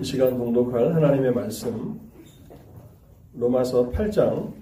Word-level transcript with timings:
이 0.00 0.04
시간 0.04 0.38
봉독할 0.38 0.94
하나님의 0.94 1.34
말씀 1.34 2.00
로마서 3.34 3.90
8장 3.90 4.54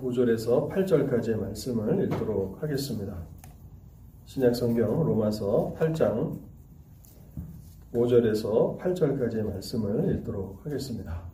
5절에서 0.00 0.70
8절까지의 0.70 1.36
말씀을 1.36 2.04
읽도록 2.04 2.62
하겠습니다. 2.62 3.16
신약 4.26 4.54
성경 4.54 5.04
로마서 5.04 5.74
8장 5.76 6.38
5절에서 7.92 8.78
8절까지의 8.78 9.42
말씀을 9.42 10.14
읽도록 10.14 10.64
하겠습니다. 10.64 11.27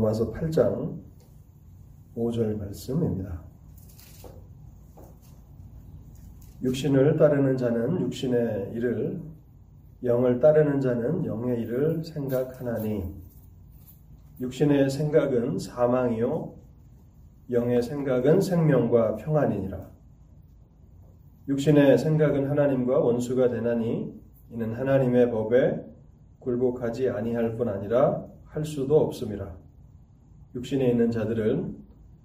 로마서 0.00 0.32
8장 0.32 0.98
5절 2.16 2.56
말씀입니다. 2.58 3.42
육신을 6.62 7.16
따르는 7.18 7.56
자는 7.56 8.00
육신의 8.00 8.72
일을, 8.74 9.20
영을 10.04 10.40
따르는 10.40 10.80
자는 10.80 11.24
영의 11.26 11.60
일을 11.62 12.02
생각하나니, 12.02 13.14
육신의 14.40 14.88
생각은 14.90 15.58
사망이요, 15.58 16.54
영의 17.50 17.82
생각은 17.82 18.40
생명과 18.40 19.16
평안이니라. 19.16 19.90
육신의 21.48 21.98
생각은 21.98 22.48
하나님과 22.48 22.98
원수가 23.00 23.50
되나니, 23.50 24.18
이는 24.50 24.74
하나님의 24.74 25.30
법에 25.30 25.84
굴복하지 26.38 27.10
아니할 27.10 27.56
뿐 27.56 27.68
아니라 27.68 28.24
할 28.46 28.64
수도 28.64 28.98
없습니다. 29.00 29.59
육신에 30.54 30.90
있는 30.90 31.10
자들은 31.10 31.76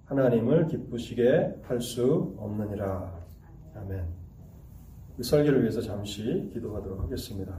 하나님을 0.06 0.66
기쁘시게 0.68 1.60
할 1.62 1.80
수 1.80 2.34
없느니라. 2.38 3.26
아멘. 3.74 4.04
그 5.16 5.22
설교를 5.22 5.60
위해서 5.62 5.80
잠시 5.80 6.50
기도하도록 6.52 7.02
하겠습니다. 7.02 7.58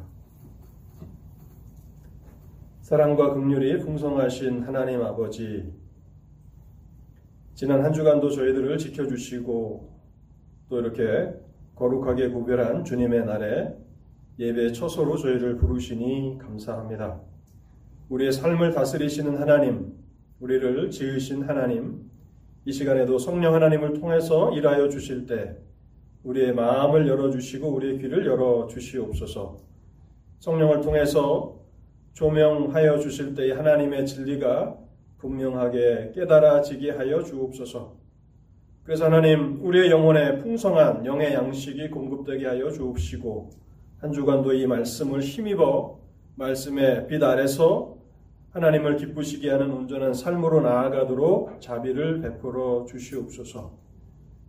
사랑과 2.81 3.33
긍휼이 3.33 3.79
풍성하신 3.79 4.63
하나님 4.63 5.01
아버지, 5.01 5.73
지난 7.53 7.83
한 7.83 7.91
주간도 7.91 8.29
저희들을 8.29 8.77
지켜주시고 8.77 9.97
또 10.69 10.79
이렇게 10.79 11.33
거룩하게 11.75 12.29
구별한 12.29 12.85
주님의 12.85 13.25
날에 13.25 13.75
예배 14.39 14.71
처소로 14.71 15.17
저희를 15.17 15.57
부르시니 15.57 16.37
감사합니다. 16.39 17.19
우리의 18.09 18.31
삶을 18.31 18.71
다스리시는 18.71 19.37
하나님, 19.37 19.93
우리를 20.39 20.91
지으신 20.91 21.43
하나님, 21.43 22.11
이 22.63 22.71
시간에도 22.71 23.17
성령 23.17 23.55
하나님을 23.55 23.93
통해서 23.93 24.51
일하여 24.53 24.87
주실 24.87 25.25
때 25.25 25.55
우리의 26.23 26.53
마음을 26.53 27.07
열어주시고 27.07 27.67
우리의 27.67 27.97
귀를 27.99 28.25
열어주시옵소서. 28.25 29.57
성령을 30.39 30.81
통해서 30.81 31.55
조명하여 32.13 32.99
주실 32.99 33.33
때의 33.33 33.53
하나님의 33.53 34.05
진리가 34.05 34.77
분명하게 35.17 36.11
깨달아지게 36.13 36.91
하여 36.91 37.23
주옵소서. 37.23 37.95
그래서 38.83 39.05
하나님, 39.05 39.65
우리의 39.65 39.89
영혼에 39.89 40.37
풍성한 40.37 41.05
영의 41.05 41.33
양식이 41.33 41.89
공급되게 41.89 42.45
하여 42.45 42.69
주옵시고, 42.69 43.49
한 43.99 44.11
주간도 44.11 44.53
이 44.53 44.67
말씀을 44.67 45.21
힘입어 45.21 45.99
말씀의 46.35 47.07
빛 47.07 47.23
아래서 47.23 47.96
하나님을 48.57 48.97
기쁘시게 48.97 49.51
하는 49.51 49.71
온전한 49.71 50.15
삶으로 50.15 50.61
나아가도록 50.61 51.61
자비를 51.61 52.21
베풀어 52.21 52.85
주시옵소서. 52.85 53.77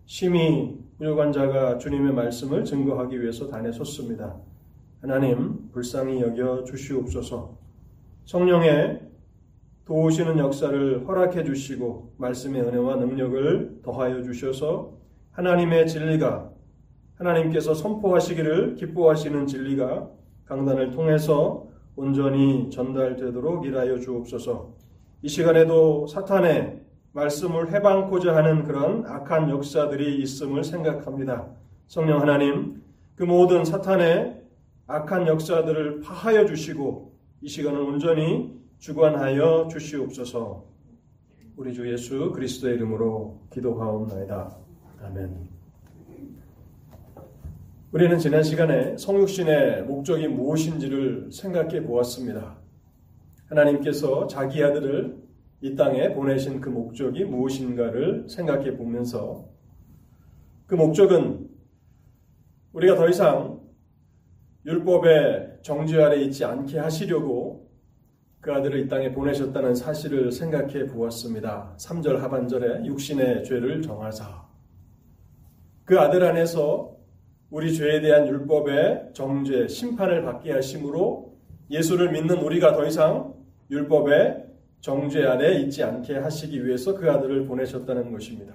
심히 0.07 0.79
부족한 0.97 1.31
자가 1.31 1.77
주님의 1.77 2.15
말씀을 2.15 2.65
증거하기 2.65 3.21
위해서 3.21 3.49
단에 3.49 3.71
섰습니다. 3.71 4.35
하나님 5.03 5.71
불쌍히 5.73 6.23
여겨 6.23 6.65
주시옵소서. 6.65 7.59
성령의 8.25 9.03
도우시는 9.85 10.39
역사를 10.39 11.07
허락해 11.07 11.45
주시고 11.45 12.15
말씀의 12.17 12.63
은혜와 12.63 12.97
능력을 12.97 13.81
더하여 13.83 14.23
주셔서 14.23 14.95
하나님의 15.33 15.87
진리가 15.87 16.51
하나님께서 17.17 17.75
선포하시기를 17.75 18.77
기뻐하시는 18.77 19.47
진리가 19.47 20.09
강단을 20.47 20.93
통해서 20.93 21.68
온전히 21.99 22.71
전달되도록 22.71 23.67
일하여 23.67 23.99
주옵소서. 23.99 24.73
이 25.23 25.29
시간에도 25.29 26.07
사탄의 26.07 26.81
말씀을 27.11 27.73
해방코자 27.73 28.37
하는 28.37 28.63
그런 28.63 29.05
악한 29.05 29.51
역사들이 29.51 30.23
있음을 30.23 30.63
생각합니다. 30.63 31.49
성령 31.89 32.21
하나님, 32.21 32.85
그 33.17 33.25
모든 33.25 33.65
사탄의 33.65 34.41
악한 34.87 35.27
역사들을 35.27 36.03
파하여 36.03 36.47
주시고 36.47 37.13
이 37.41 37.49
시간을 37.49 37.81
온전히 37.81 38.57
주관하여 38.79 39.67
주시옵소서. 39.69 40.65
우리 41.57 41.75
주 41.75 41.91
예수 41.91 42.31
그리스도의 42.31 42.77
이름으로 42.77 43.41
기도하옵나이다. 43.51 44.57
아멘. 45.03 45.58
우리는 47.91 48.19
지난 48.19 48.43
시간에 48.43 48.99
성육신의 48.99 49.85
목적이 49.85 50.29
무엇인지를 50.29 51.33
생각해 51.33 51.85
보았습니다. 51.85 52.59
하나님께서 53.47 54.27
자기 54.27 54.63
아들을 54.63 55.17
이 55.63 55.75
땅에 55.75 56.13
보내신 56.13 56.61
그 56.61 56.69
목적이 56.69 57.25
무엇인가를 57.25 58.29
생각해 58.29 58.77
보면서 58.77 59.49
그 60.67 60.75
목적은 60.75 61.49
우리가 62.75 62.95
더 62.95 63.09
이상 63.09 63.59
율법의 64.67 65.61
정죄 65.63 66.03
아래 66.03 66.21
있지 66.21 66.45
않게 66.45 66.79
하시려고 66.79 67.71
그 68.43 68.53
아들을 68.53 68.81
이 68.81 68.89
땅에 68.89 69.13
보내셨다는 69.13 69.75
사실을 69.75 70.31
생각해 70.31 70.89
보았습니다. 70.89 71.75
3절 71.79 72.19
하반절에 72.19 72.85
육신의 72.85 73.45
죄를 73.45 73.81
정하사 73.81 74.47
그 75.87 75.99
아들 75.99 76.23
안에서 76.23 76.98
우리 77.51 77.75
죄에 77.75 78.01
대한 78.03 78.29
율법의 78.29 79.11
정죄, 79.15 79.69
심판을 79.69 80.23
받게 80.23 80.53
하심으로 80.53 81.35
예수를 81.71 82.13
믿는 82.13 82.39
우리가 82.39 82.75
더 82.75 82.87
이상 82.87 83.35
율법의 83.71 84.47
정죄 84.81 85.25
아래 85.25 85.59
있지 85.61 85.83
않게 85.83 86.19
하시기 86.19 86.65
위해서 86.67 86.95
그 86.95 87.11
아들을 87.11 87.47
보내셨다는 87.47 88.13
것입니다. 88.13 88.55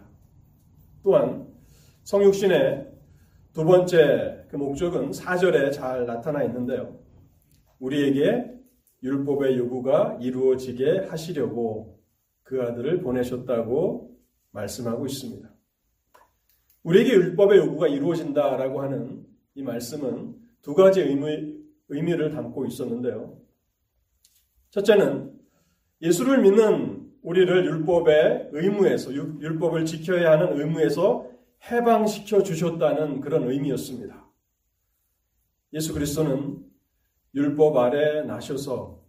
또한 1.03 1.47
성육신의 2.03 2.91
두 3.53 3.65
번째 3.65 4.45
그 4.49 4.55
목적은 4.57 5.11
4절에 5.11 5.71
잘 5.71 6.05
나타나 6.05 6.43
있는데요. 6.43 6.97
우리에게 7.79 8.51
율법의 9.01 9.57
요구가 9.57 10.17
이루어지게 10.21 11.07
하시려고 11.09 11.99
그 12.43 12.61
아들을 12.61 13.01
보내셨다고 13.01 14.15
말씀하고 14.51 15.05
있습니다. 15.05 15.52
우리에게 16.83 17.13
율법의 17.13 17.59
요구가 17.59 17.87
이루어진다라고 17.87 18.81
하는 18.81 19.25
이 19.55 19.63
말씀은 19.63 20.35
두 20.61 20.73
가지 20.73 21.01
의미, 21.01 21.55
의미를 21.89 22.31
담고 22.31 22.65
있었는데요. 22.65 23.37
첫째는 24.71 25.33
예수를 26.01 26.41
믿는 26.41 27.11
우리를 27.21 27.65
율법의 27.65 28.49
의무에서, 28.51 29.13
율법을 29.13 29.85
지켜야 29.85 30.31
하는 30.31 30.59
의무에서 30.59 31.29
해방시켜 31.71 32.43
주셨다는 32.43 33.21
그런 33.21 33.49
의미였습니다. 33.49 34.29
예수 35.73 35.93
그리스도는 35.93 36.63
율법 37.33 37.77
아래 37.77 38.23
나셔서 38.23 39.01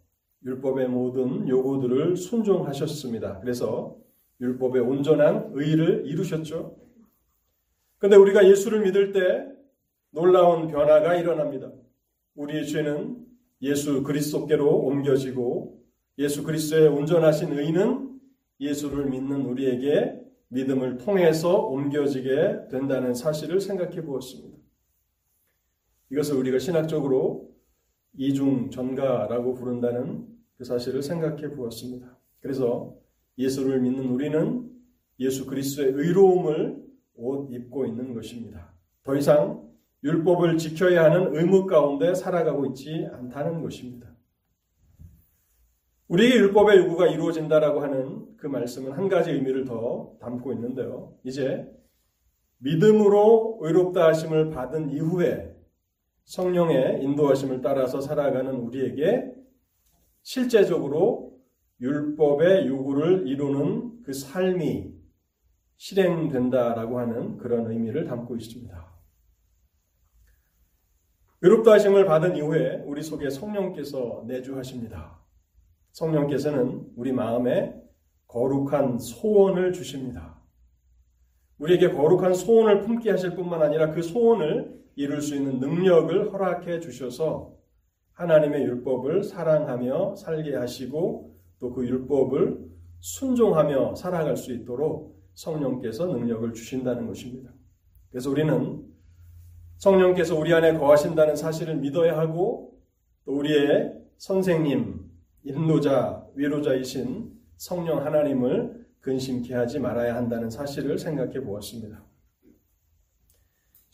율법의 0.44 0.88
모든 0.88 1.48
요구들을 1.48 2.16
순종하셨습니다. 2.16 3.40
그래서 3.40 3.96
율법의 4.40 4.82
온전한 4.82 5.50
의를 5.54 6.06
이루셨죠. 6.06 6.83
근데 8.04 8.16
우리가 8.16 8.46
예수를 8.46 8.82
믿을 8.82 9.12
때 9.12 9.48
놀라운 10.10 10.68
변화가 10.68 11.14
일어납니다. 11.16 11.72
우리의 12.34 12.66
죄는 12.66 13.16
예수 13.62 14.02
그리스도께로 14.02 14.68
옮겨지고 14.68 15.82
예수 16.18 16.42
그리스도의 16.42 16.88
온전하신 16.88 17.58
의는 17.58 18.20
예수를 18.60 19.06
믿는 19.06 19.46
우리에게 19.46 20.20
믿음을 20.48 20.98
통해서 20.98 21.56
옮겨지게 21.56 22.68
된다는 22.70 23.14
사실을 23.14 23.62
생각해 23.62 24.02
보았습니다. 24.02 24.58
이것을 26.10 26.36
우리가 26.36 26.58
신학적으로 26.58 27.54
이중 28.18 28.68
전가라고 28.68 29.54
부른다는 29.54 30.26
그 30.58 30.64
사실을 30.64 31.02
생각해 31.02 31.52
보았습니다. 31.52 32.18
그래서 32.40 32.94
예수를 33.38 33.80
믿는 33.80 34.10
우리는 34.10 34.70
예수 35.20 35.46
그리스도의 35.46 35.92
의로움을 35.92 36.83
옷 37.14 37.52
입고 37.52 37.86
있는 37.86 38.14
것입니다. 38.14 38.72
더 39.02 39.16
이상 39.16 39.68
율법을 40.02 40.58
지켜야 40.58 41.04
하는 41.04 41.34
의무 41.34 41.66
가운데 41.66 42.14
살아가고 42.14 42.66
있지 42.66 43.06
않다는 43.12 43.62
것입니다. 43.62 44.14
우리에게 46.08 46.36
율법의 46.36 46.78
요구가 46.78 47.06
이루어진다라고 47.06 47.80
하는 47.80 48.36
그 48.36 48.46
말씀은 48.46 48.92
한 48.92 49.08
가지 49.08 49.30
의미를 49.30 49.64
더 49.64 50.16
담고 50.20 50.52
있는데요. 50.52 51.16
이제 51.24 51.66
믿음으로 52.58 53.58
의롭다 53.62 54.08
하심을 54.08 54.50
받은 54.50 54.90
이후에 54.90 55.54
성령의 56.24 57.02
인도하심을 57.02 57.60
따라서 57.62 58.00
살아가는 58.00 58.52
우리에게 58.54 59.34
실제적으로 60.22 61.38
율법의 61.80 62.66
요구를 62.66 63.26
이루는 63.26 64.02
그 64.02 64.12
삶이 64.12 64.94
실행된다라고 65.84 66.98
하는 66.98 67.36
그런 67.36 67.70
의미를 67.70 68.06
담고 68.06 68.36
있습니다. 68.36 68.94
의롭다 71.42 71.72
하심을 71.72 72.06
받은 72.06 72.36
이후에 72.36 72.82
우리 72.86 73.02
속에 73.02 73.28
성령께서 73.28 74.24
내주하십니다. 74.26 75.20
성령께서는 75.92 76.86
우리 76.96 77.12
마음에 77.12 77.78
거룩한 78.28 78.98
소원을 78.98 79.74
주십니다. 79.74 80.40
우리에게 81.58 81.90
거룩한 81.90 82.32
소원을 82.32 82.80
품게 82.80 83.10
하실 83.10 83.34
뿐만 83.34 83.60
아니라 83.60 83.90
그 83.90 84.00
소원을 84.00 84.82
이룰 84.96 85.20
수 85.20 85.34
있는 85.36 85.60
능력을 85.60 86.32
허락해 86.32 86.80
주셔서 86.80 87.54
하나님의 88.12 88.62
율법을 88.62 89.22
사랑하며 89.22 90.16
살게 90.16 90.56
하시고 90.56 91.36
또 91.58 91.74
그 91.74 91.86
율법을 91.86 92.70
순종하며 93.00 93.96
살아갈 93.96 94.36
수 94.38 94.52
있도록 94.54 95.14
성령께서 95.34 96.06
능력을 96.06 96.52
주신다는 96.52 97.06
것입니다. 97.06 97.50
그래서 98.10 98.30
우리는 98.30 98.84
성령께서 99.76 100.36
우리 100.36 100.54
안에 100.54 100.78
거하신다는 100.78 101.36
사실을 101.36 101.76
믿어야 101.76 102.16
하고 102.16 102.78
또 103.24 103.32
우리의 103.32 103.92
선생님, 104.16 105.10
인도자, 105.42 106.24
위로자이신 106.34 107.32
성령 107.56 108.04
하나님을 108.04 108.86
근심케 109.00 109.54
하지 109.54 109.78
말아야 109.78 110.14
한다는 110.14 110.48
사실을 110.48 110.98
생각해 110.98 111.40
보았습니다. 111.42 112.02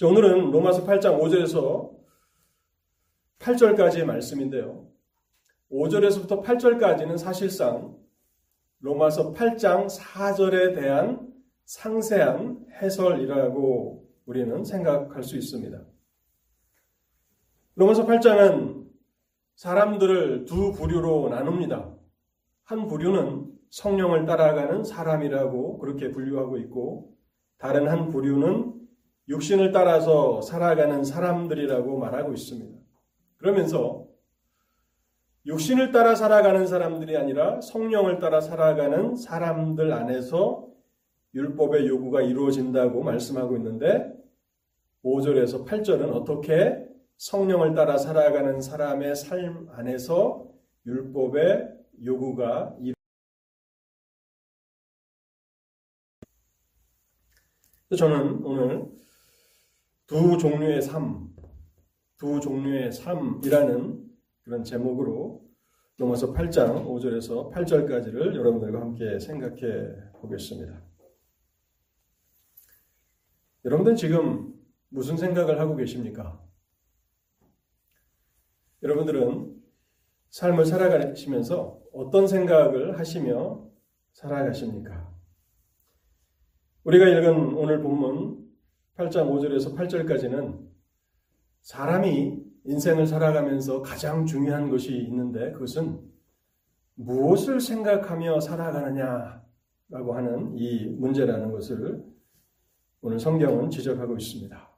오늘은 0.03 0.51
로마서 0.51 0.87
8장 0.87 1.21
5절에서 1.21 1.91
8절까지의 3.39 4.05
말씀인데요. 4.05 4.87
5절에서부터 5.71 6.43
8절까지는 6.43 7.19
사실상 7.19 7.97
로마서 8.81 9.33
8장 9.33 9.89
4절에 9.89 10.75
대한 10.75 11.30
상세한 11.71 12.67
해설이라고 12.83 14.05
우리는 14.27 14.65
생각할 14.65 15.23
수 15.23 15.37
있습니다. 15.37 15.81
로마서 17.77 18.07
8장은 18.07 18.89
사람들을 19.55 20.47
두 20.47 20.73
부류로 20.73 21.29
나눕니다. 21.29 21.95
한 22.65 22.89
부류는 22.89 23.53
성령을 23.71 24.27
따라가는 24.27 24.83
사람이라고 24.83 25.79
그렇게 25.79 26.11
분류하고 26.11 26.59
있고, 26.59 27.15
다른 27.57 27.87
한 27.87 28.09
부류는 28.09 28.75
육신을 29.29 29.71
따라서 29.71 30.41
살아가는 30.41 31.05
사람들이라고 31.05 31.99
말하고 31.99 32.33
있습니다. 32.33 32.81
그러면서 33.37 34.09
육신을 35.47 35.93
따라 35.93 36.17
살아가는 36.17 36.67
사람들이 36.67 37.17
아니라 37.17 37.61
성령을 37.61 38.19
따라 38.19 38.41
살아가는 38.41 39.15
사람들 39.15 39.93
안에서 39.93 40.70
율법의 41.35 41.87
요구가 41.87 42.23
이루어진다고 42.23 43.03
말씀하고 43.03 43.57
있는데 43.57 44.13
5절에서 45.05 45.67
8절은 45.67 46.13
어떻게 46.13 46.87
성령을 47.17 47.75
따라 47.75 47.99
살아가는 47.99 48.61
사람의 48.61 49.15
삶 49.15 49.69
안에서 49.71 50.51
율법의 50.87 51.69
요구가 52.05 52.75
이루 52.81 52.95
저는 57.97 58.45
오늘 58.45 58.89
두 60.07 60.39
종류의 60.39 60.81
삶, 60.81 61.29
두 62.17 62.41
종류의 62.41 62.93
삶이라는 62.93 64.11
그런 64.43 64.65
제목으로 64.65 65.45
로마서 65.99 66.33
8장 66.33 66.87
5절에서 66.87 67.53
8절까지를 67.53 68.35
여러분들과 68.35 68.81
함께 68.81 69.19
생각해 69.19 69.61
보겠습니다. 70.21 70.90
여러분들 73.65 73.95
지금 73.97 74.55
무슨 74.89 75.17
생각을 75.17 75.61
하고 75.61 75.77
계십니까? 75.77 76.41
여러분들은 78.83 79.61
삶을 80.31 80.65
살아가시면서 80.65 81.81
어떤 81.93 82.27
생각을 82.27 82.99
하시며 82.99 83.69
살아가십니까? 84.13 85.13
우리가 86.85 87.07
읽은 87.07 87.55
오늘 87.55 87.83
본문 87.83 88.49
8장 88.97 89.29
5절에서 89.31 89.77
8절까지는 89.77 90.67
사람이 91.61 92.43
인생을 92.65 93.07
살아가면서 93.07 93.83
가장 93.83 94.25
중요한 94.25 94.71
것이 94.71 94.97
있는데 94.97 95.53
그것은 95.53 96.01
무엇을 96.95 97.61
생각하며 97.61 98.41
살아가느냐라고 98.41 100.15
하는 100.15 100.57
이 100.57 100.87
문제라는 100.87 101.51
것을 101.53 102.05
오늘 103.03 103.19
성경은 103.19 103.71
지적하고 103.71 104.17
있습니다. 104.17 104.71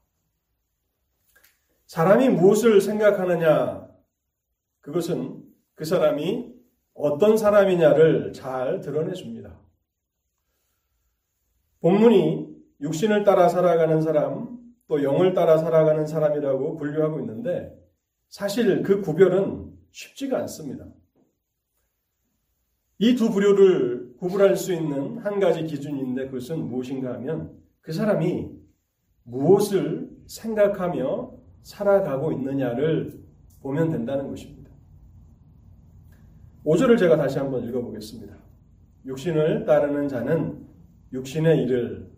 사람이 1.87 2.29
무엇을 2.31 2.81
생각하느냐, 2.81 3.89
그것은 4.81 5.43
그 5.75 5.85
사람이 5.85 6.53
어떤 6.95 7.37
사람이냐를 7.37 8.33
잘 8.33 8.81
드러내 8.81 9.13
줍니다. 9.13 9.59
본문이 11.81 12.49
육신을 12.81 13.25
따라 13.25 13.49
살아가는 13.49 14.01
사람, 14.01 14.59
또 14.87 15.03
영을 15.03 15.35
따라 15.35 15.59
살아가는 15.59 16.07
사람이라고 16.07 16.77
분류하고 16.77 17.21
있는데 17.21 17.77
사실 18.29 18.83
그 18.83 19.01
구별은 19.01 19.73
쉽지가 19.91 20.39
않습니다. 20.41 20.87
이 22.99 23.17
두 23.17 23.31
부류를 23.31 24.15
구분할 24.17 24.57
수 24.57 24.73
있는 24.73 25.19
한 25.19 25.41
가지 25.41 25.65
기준인데 25.65 26.27
그것은 26.27 26.69
무엇인가 26.69 27.15
하면 27.15 27.61
그 27.83 27.93
사람이 27.93 28.51
무엇을 29.25 30.11
생각하며 30.27 31.33
살아가고 31.63 32.33
있느냐를 32.33 33.23
보면 33.61 33.91
된다는 33.91 34.29
것입니다. 34.29 34.71
5절을 36.65 36.99
제가 36.99 37.17
다시 37.17 37.39
한번 37.39 37.65
읽어보겠습니다. 37.65 38.35
육신을 39.05 39.65
따르는 39.65 40.09
자는 40.09 40.65
육신의 41.13 41.65
일을, 41.65 42.11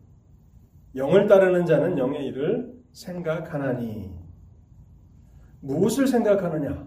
영을 0.94 1.26
따르는 1.26 1.66
자는 1.66 1.98
영의 1.98 2.26
일을 2.26 2.74
생각하나니. 2.92 4.14
무엇을 5.60 6.06
생각하느냐? 6.06 6.86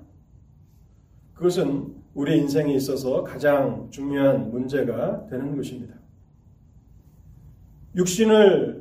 그것은 1.34 1.96
우리 2.14 2.38
인생에 2.38 2.74
있어서 2.76 3.24
가장 3.24 3.90
중요한 3.92 4.50
문제가 4.50 5.26
되는 5.28 5.56
것입니다. 5.56 5.96
육신을 7.96 8.77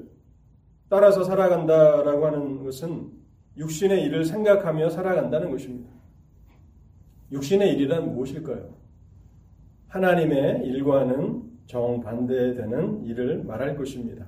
따라서 0.89 1.25
살아간다라고 1.25 2.27
하는 2.27 2.63
것은 2.63 3.11
육신의 3.57 4.05
일을 4.05 4.25
생각하며 4.25 4.91
살아간다는 4.91 5.51
것입니다. 5.51 5.91
육신의 7.33 7.73
일이란 7.73 8.15
무엇일까요? 8.15 8.77
하나님의 9.89 10.67
일과는 10.67 11.43
정반대되는 11.67 13.05
일을 13.05 13.45
말할 13.45 13.77
것입니다. 13.77 14.27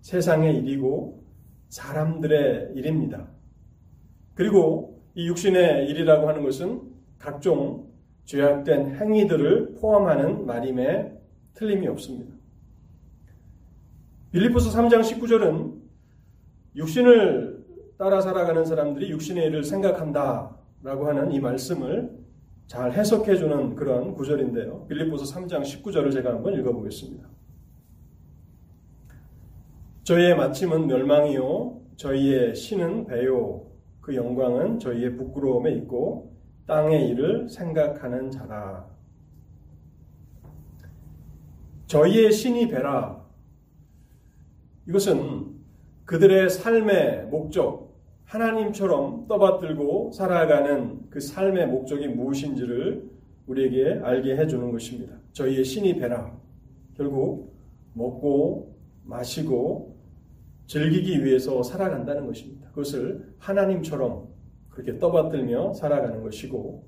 세상의 0.00 0.56
일이고 0.58 1.24
사람들의 1.68 2.72
일입니다. 2.74 3.28
그리고 4.34 5.02
이 5.14 5.26
육신의 5.28 5.88
일이라고 5.88 6.28
하는 6.28 6.42
것은 6.42 6.82
각종 7.18 7.88
죄악된 8.24 8.96
행위들을 8.96 9.76
포함하는 9.80 10.44
말임에 10.44 11.12
틀림이 11.54 11.88
없습니다. 11.88 12.34
빌리포스 14.30 14.70
3장 14.76 15.00
19절은 15.00 15.77
육신을 16.76 17.64
따라 17.98 18.20
살아가는 18.20 18.64
사람들이 18.64 19.10
육신의 19.10 19.46
일을 19.46 19.64
생각한다 19.64 20.56
라고 20.82 21.08
하는 21.08 21.32
이 21.32 21.40
말씀을 21.40 22.16
잘 22.66 22.92
해석해 22.92 23.36
주는 23.36 23.74
그런 23.74 24.14
구절인데요. 24.14 24.86
빌립보서 24.86 25.24
3장 25.34 25.62
19절을 25.62 26.12
제가 26.12 26.34
한번 26.34 26.54
읽어 26.54 26.72
보겠습니다. 26.72 27.26
저희의 30.04 30.36
마침은 30.36 30.86
멸망이요 30.86 31.80
저희의 31.96 32.54
신은 32.54 33.06
배요 33.06 33.66
그 34.00 34.14
영광은 34.14 34.78
저희의 34.78 35.16
부끄러움에 35.16 35.72
있고 35.72 36.34
땅의 36.66 37.08
일을 37.08 37.48
생각하는 37.48 38.30
자라. 38.30 38.86
저희의 41.86 42.30
신이 42.30 42.68
배라. 42.68 43.26
이것은 44.86 45.47
그들의 46.08 46.48
삶의 46.48 47.26
목적, 47.26 47.94
하나님처럼 48.24 49.26
떠받들고 49.28 50.12
살아가는 50.12 51.02
그 51.10 51.20
삶의 51.20 51.66
목적이 51.66 52.08
무엇인지를 52.08 53.10
우리에게 53.46 54.00
알게 54.02 54.38
해주는 54.38 54.72
것입니다. 54.72 55.14
저희의 55.32 55.64
신이 55.64 55.98
배라. 55.98 56.34
결국 56.96 57.54
먹고 57.92 58.74
마시고 59.04 59.98
즐기기 60.66 61.26
위해서 61.26 61.62
살아간다는 61.62 62.26
것입니다. 62.26 62.70
그것을 62.70 63.34
하나님처럼 63.36 64.28
그렇게 64.70 64.98
떠받들며 64.98 65.74
살아가는 65.74 66.22
것이고 66.22 66.86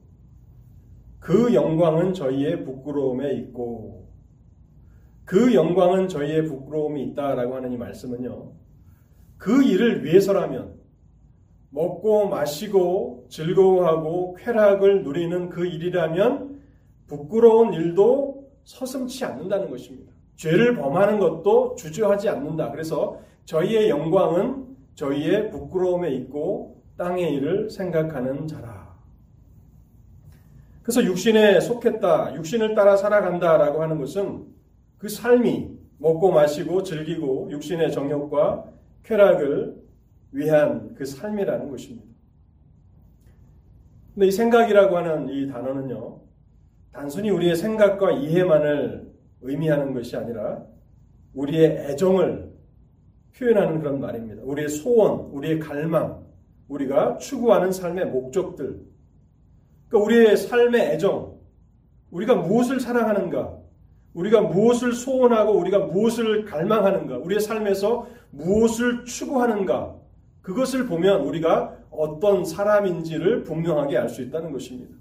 그 1.19 1.53
영광은 1.53 2.15
저희의 2.15 2.65
부끄러움에 2.65 3.35
있고 3.35 4.09
그 5.27 5.53
영광은 5.53 6.09
저희의 6.09 6.47
부끄러움이 6.47 7.03
있다라고 7.03 7.57
하는 7.57 7.71
이 7.71 7.77
말씀은요. 7.77 8.60
그 9.41 9.63
일을 9.63 10.05
위해서라면 10.05 10.75
먹고 11.71 12.29
마시고 12.29 13.27
즐거워하고 13.31 14.35
쾌락을 14.35 15.03
누리는 15.03 15.49
그 15.49 15.67
일이라면 15.67 16.61
부끄러운 17.07 17.73
일도 17.73 18.51
서슴치 18.65 19.25
않는다는 19.25 19.71
것입니다. 19.71 20.13
죄를 20.37 20.77
범하는 20.77 21.19
것도 21.19 21.75
주저하지 21.77 22.29
않는다. 22.29 22.71
그래서 22.71 23.19
저희의 23.47 23.89
영광은 23.89 24.77
저희의 24.95 25.51
부끄러움에 25.51 26.11
있고 26.17 26.83
땅의 26.99 27.35
일을 27.37 27.71
생각하는 27.71 28.47
자라. 28.47 28.95
그래서 30.83 31.03
육신에 31.03 31.61
속했다, 31.61 32.35
육신을 32.35 32.75
따라 32.75 32.95
살아간다라고 32.97 33.83
하는 33.83 33.99
것은 33.99 34.45
그 34.99 35.09
삶이 35.09 35.71
먹고 35.97 36.31
마시고 36.31 36.83
즐기고 36.83 37.49
육신의 37.53 37.91
정욕과 37.93 38.80
쾌락을 39.05 39.77
위한 40.33 40.95
그 40.95 41.05
삶이라는 41.05 41.71
것입니다. 41.71 42.07
근데 44.15 44.27
이 44.27 44.31
생각이라고 44.31 44.97
하는 44.97 45.29
이 45.29 45.47
단어는요, 45.47 46.21
단순히 46.93 47.31
우리의 47.31 47.57
생각과 47.57 48.13
이해만을 48.13 49.11
의미하는 49.43 49.95
것이 49.95 50.17
아니라 50.17 50.65
우리의 51.35 51.91
애정을 51.91 52.51
표현하는 53.37 53.79
그런 53.81 54.01
말입니다. 54.01 54.43
우리의 54.43 54.69
소원, 54.69 55.31
우리의 55.33 55.61
갈망, 55.61 56.25
우리가 56.69 57.19
추구하는 57.19 57.73
삶의 57.73 58.07
목적들, 58.07 58.81
그러니까 59.89 60.07
우리의 60.07 60.37
삶의 60.37 60.93
애정, 60.93 61.39
우리가 62.11 62.35
무엇을 62.35 62.81
사랑하는가, 62.81 63.60
우리가 64.15 64.41
무엇을 64.43 64.93
소원하고 64.93 65.53
우리가 65.59 65.79
무엇을 65.79 66.45
갈망하는가, 66.45 67.19
우리의 67.19 67.41
삶에서 67.41 68.09
무엇을 68.31 69.05
추구하는가, 69.05 69.97
그것을 70.43 70.87
보면 70.87 71.23
우리가 71.23 71.77
어떤 71.91 72.45
사람인지를 72.45 73.45
분명하게 73.45 73.99
알 73.99 74.09
수 74.09 74.23
있다는 74.23 74.53
것입니다. 74.53 74.95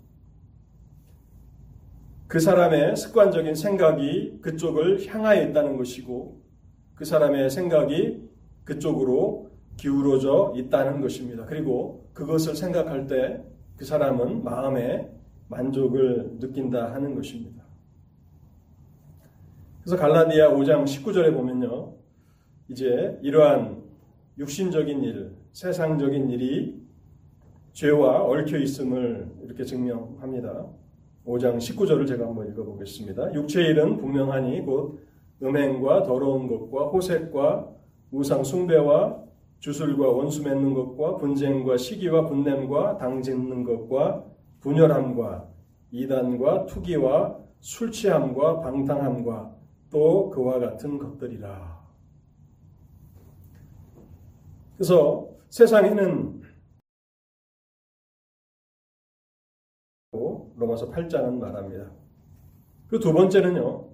그 2.27 2.39
사람의 2.39 2.95
습관적인 2.95 3.55
생각이 3.55 4.39
그쪽을 4.41 5.07
향하여 5.07 5.49
있다는 5.49 5.77
것이고 5.77 6.39
그 6.93 7.05
사람의 7.05 7.49
생각이 7.49 8.29
그쪽으로 8.65 9.49
기울어져 9.77 10.53
있다는 10.55 11.01
것입니다. 11.01 11.45
그리고 11.45 12.07
그것을 12.13 12.55
생각할 12.55 13.07
때 13.07 13.49
그 13.79 13.85
사람은 13.85 14.43
마음에 14.43 15.09
만족을 15.47 16.37
느낀다 16.37 16.93
하는 16.93 17.15
것입니다. 17.15 17.63
그래서 19.81 19.95
갈라디아 19.95 20.49
5장 20.51 20.83
19절에 20.83 21.33
보면요. 21.33 21.93
이제 22.67 23.17
이러한 23.21 23.81
육신적인 24.37 25.03
일, 25.03 25.31
세상적인 25.53 26.29
일이 26.29 26.79
죄와 27.73 28.23
얽혀 28.23 28.57
있음을 28.57 29.31
이렇게 29.43 29.63
증명합니다. 29.63 30.67
5장 31.25 31.57
19절을 31.57 32.07
제가 32.07 32.25
한번 32.25 32.47
읽어보겠습니다. 32.49 33.33
육체의 33.33 33.69
일은 33.69 33.97
분명하니 33.97 34.61
곧 34.61 34.99
음행과 35.41 36.03
더러운 36.03 36.47
것과 36.47 36.87
호색과 36.87 37.69
우상 38.11 38.43
숭배와 38.43 39.23
주술과 39.59 40.09
원수 40.09 40.43
맺는 40.43 40.73
것과 40.73 41.17
분쟁과 41.17 41.77
시기와 41.77 42.25
분냄과 42.25 42.97
당짓는 42.97 43.63
것과 43.63 44.25
분열함과 44.61 45.47
이단과 45.91 46.65
투기와 46.65 47.37
술 47.59 47.91
취함과 47.91 48.61
방탕함과 48.61 49.58
또 49.91 50.29
그와 50.29 50.59
같은 50.59 50.97
것들이라. 50.97 51.79
그래서 54.75 55.29
세상에는 55.49 56.39
로마서 60.59 60.91
8장은 60.91 61.39
말합니다. 61.39 61.91
그 62.89 62.99
두 62.99 63.13
번째는요. 63.13 63.87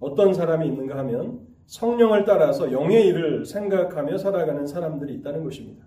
어떤 0.00 0.32
사람이 0.32 0.66
있는가 0.66 0.96
하면 0.98 1.46
성령을 1.66 2.24
따라서 2.24 2.72
영의 2.72 3.06
일을 3.08 3.44
생각하며 3.44 4.16
살아가는 4.16 4.66
사람들이 4.66 5.14
있다는 5.14 5.44
것입니다. 5.44 5.84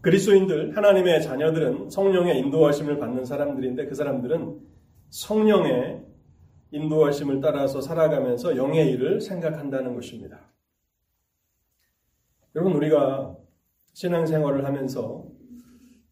그리스도인들, 0.00 0.76
하나님의 0.76 1.22
자녀들은 1.22 1.90
성령의 1.90 2.38
인도하심을 2.40 2.98
받는 2.98 3.24
사람들인데 3.24 3.86
그 3.86 3.94
사람들은 3.94 4.71
성령의 5.12 6.02
인도하심을 6.70 7.40
따라서 7.42 7.82
살아가면서 7.82 8.56
영의 8.56 8.90
일을 8.92 9.20
생각한다는 9.20 9.94
것입니다. 9.94 10.50
여러분, 12.54 12.74
우리가 12.74 13.36
신앙생활을 13.92 14.64
하면서 14.64 15.26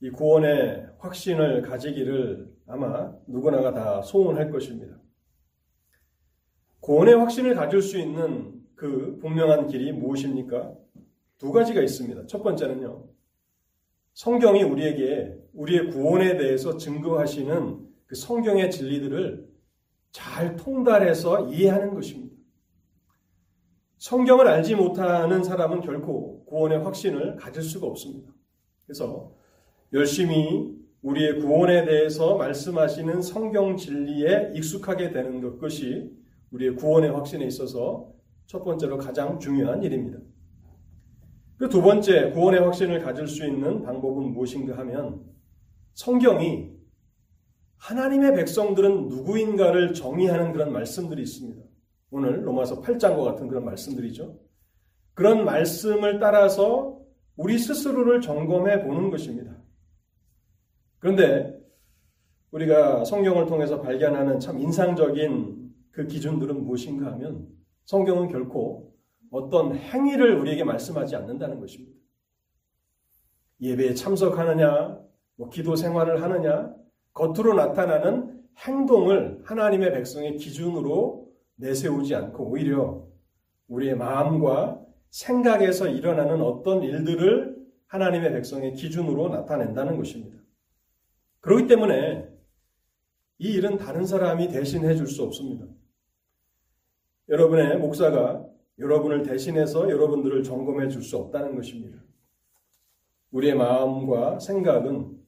이 0.02 0.11
구원의 0.11 0.87
확신을 0.99 1.62
가지기를 1.62 2.54
아마 2.66 3.12
누구나가 3.26 3.73
다 3.73 4.02
소원할 4.02 4.50
것입니다. 4.50 4.99
구원의 6.80 7.14
확신을 7.14 7.54
가질 7.54 7.80
수 7.80 7.99
있는 7.99 8.62
그 8.75 9.19
분명한 9.21 9.69
길이 9.69 9.92
무엇입니까? 9.92 10.75
두 11.38 11.52
가지가 11.52 11.80
있습니다. 11.80 12.26
첫 12.26 12.42
번째는요. 12.42 13.07
성경이 14.12 14.62
우리에게 14.62 15.38
우리의 15.54 15.90
구원에 15.90 16.37
대해서 16.37 16.76
증거하시는 16.76 17.90
그 18.11 18.17
성경의 18.17 18.73
진리들을 18.73 19.49
잘 20.11 20.57
통달해서 20.57 21.49
이해하는 21.49 21.95
것입니다. 21.95 22.35
성경을 23.99 24.49
알지 24.49 24.75
못하는 24.75 25.45
사람은 25.45 25.81
결코 25.81 26.45
구원의 26.47 26.81
확신을 26.81 27.37
가질 27.37 27.62
수가 27.62 27.87
없습니다. 27.87 28.33
그래서 28.85 29.33
열심히 29.93 30.76
우리의 31.02 31.38
구원에 31.38 31.85
대해서 31.85 32.37
말씀하시는 32.37 33.23
성경 33.23 33.76
진리에 33.76 34.55
익숙하게 34.57 35.12
되는 35.12 35.57
것이 35.59 36.12
우리의 36.50 36.75
구원의 36.75 37.11
확신에 37.11 37.45
있어서 37.47 38.12
첫 38.47 38.64
번째로 38.64 38.99
가장 38.99 39.38
중요한 39.38 39.85
일입니다. 39.85 40.19
그두 41.59 41.81
번째 41.81 42.33
구원의 42.33 42.59
확신을 42.59 42.99
가질 43.05 43.29
수 43.29 43.47
있는 43.47 43.83
방법은 43.85 44.33
무엇인가 44.33 44.76
하면 44.79 45.23
성경이 45.95 46.80
하나님의 47.81 48.35
백성들은 48.35 49.09
누구인가를 49.09 49.95
정의하는 49.95 50.53
그런 50.53 50.73
말씀들이 50.73 51.23
있습니다. 51.23 51.63
오늘 52.11 52.47
로마서 52.47 52.83
8장과 52.83 53.25
같은 53.25 53.49
그런 53.49 53.65
말씀들이죠. 53.65 54.39
그런 55.15 55.45
말씀을 55.45 56.19
따라서 56.19 57.01
우리 57.37 57.59
스스로를 57.59 58.21
점검해 58.21 58.85
보는 58.85 59.11
것입니다. 59.11 59.57
그런데 60.99 61.59
우리가 62.51 63.05
성경을 63.05 63.47
통해서 63.47 63.81
발견하는 63.81 64.41
참 64.41 64.59
인상적인 64.59 65.73
그 65.91 66.07
기준들은 66.07 66.65
무엇인가 66.65 67.13
하면 67.13 67.49
성경은 67.87 68.29
결코 68.29 68.95
어떤 69.31 69.75
행위를 69.75 70.37
우리에게 70.39 70.65
말씀하지 70.65 71.17
않는다는 71.17 71.61
것입니다. 71.61 71.97
예배에 73.63 73.95
참석하느냐, 73.95 75.01
뭐 75.37 75.49
기도 75.49 75.77
생활을 75.77 76.23
하느냐, 76.23 76.75
겉으로 77.21 77.53
나타나는 77.53 78.41
행동을 78.57 79.43
하나님의 79.45 79.93
백성의 79.93 80.39
기준으로 80.39 81.31
내세우지 81.57 82.15
않고 82.15 82.49
오히려 82.49 83.07
우리의 83.69 83.95
마음과 83.95 84.81
생각에서 85.11 85.89
일어나는 85.89 86.41
어떤 86.41 86.83
일들을 86.83 87.61
하나님의 87.89 88.33
백성의 88.33 88.73
기준으로 88.73 89.29
나타낸다는 89.29 89.99
것입니다. 89.99 90.39
그렇기 91.41 91.67
때문에 91.67 92.27
이 93.39 93.53
일은 93.53 93.77
다른 93.77 94.07
사람이 94.07 94.49
대신해 94.49 94.95
줄 94.95 95.07
수 95.07 95.23
없습니다. 95.23 95.67
여러분의 97.29 97.79
목사가 97.79 98.47
여러분을 98.79 99.25
대신해서 99.25 99.91
여러분들을 99.91 100.43
점검해 100.43 100.89
줄 100.89 101.03
수 101.03 101.19
없다는 101.19 101.55
것입니다. 101.55 101.99
우리의 103.31 103.55
마음과 103.57 104.39
생각은 104.39 105.19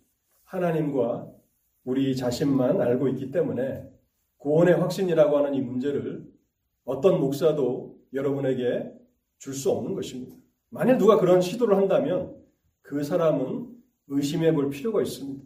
하나님과 0.45 1.42
우리 1.85 2.15
자신만 2.17 2.81
알고 2.81 3.09
있기 3.09 3.31
때문에 3.31 3.89
구원의 4.39 4.75
확신이라고 4.75 5.37
하는 5.37 5.55
이 5.55 5.61
문제를 5.61 6.25
어떤 6.85 7.21
목사도 7.21 7.99
여러분에게 8.13 8.93
줄 9.39 9.55
수 9.55 9.71
없는 9.71 9.95
것입니다. 9.95 10.37
만일 10.69 10.99
누가 10.99 11.19
그런 11.19 11.41
시도를 11.41 11.77
한다면 11.77 12.37
그 12.83 13.03
사람은 13.03 13.69
의심해 14.09 14.53
볼 14.53 14.71
필요가 14.71 15.03
있습니다. 15.03 15.43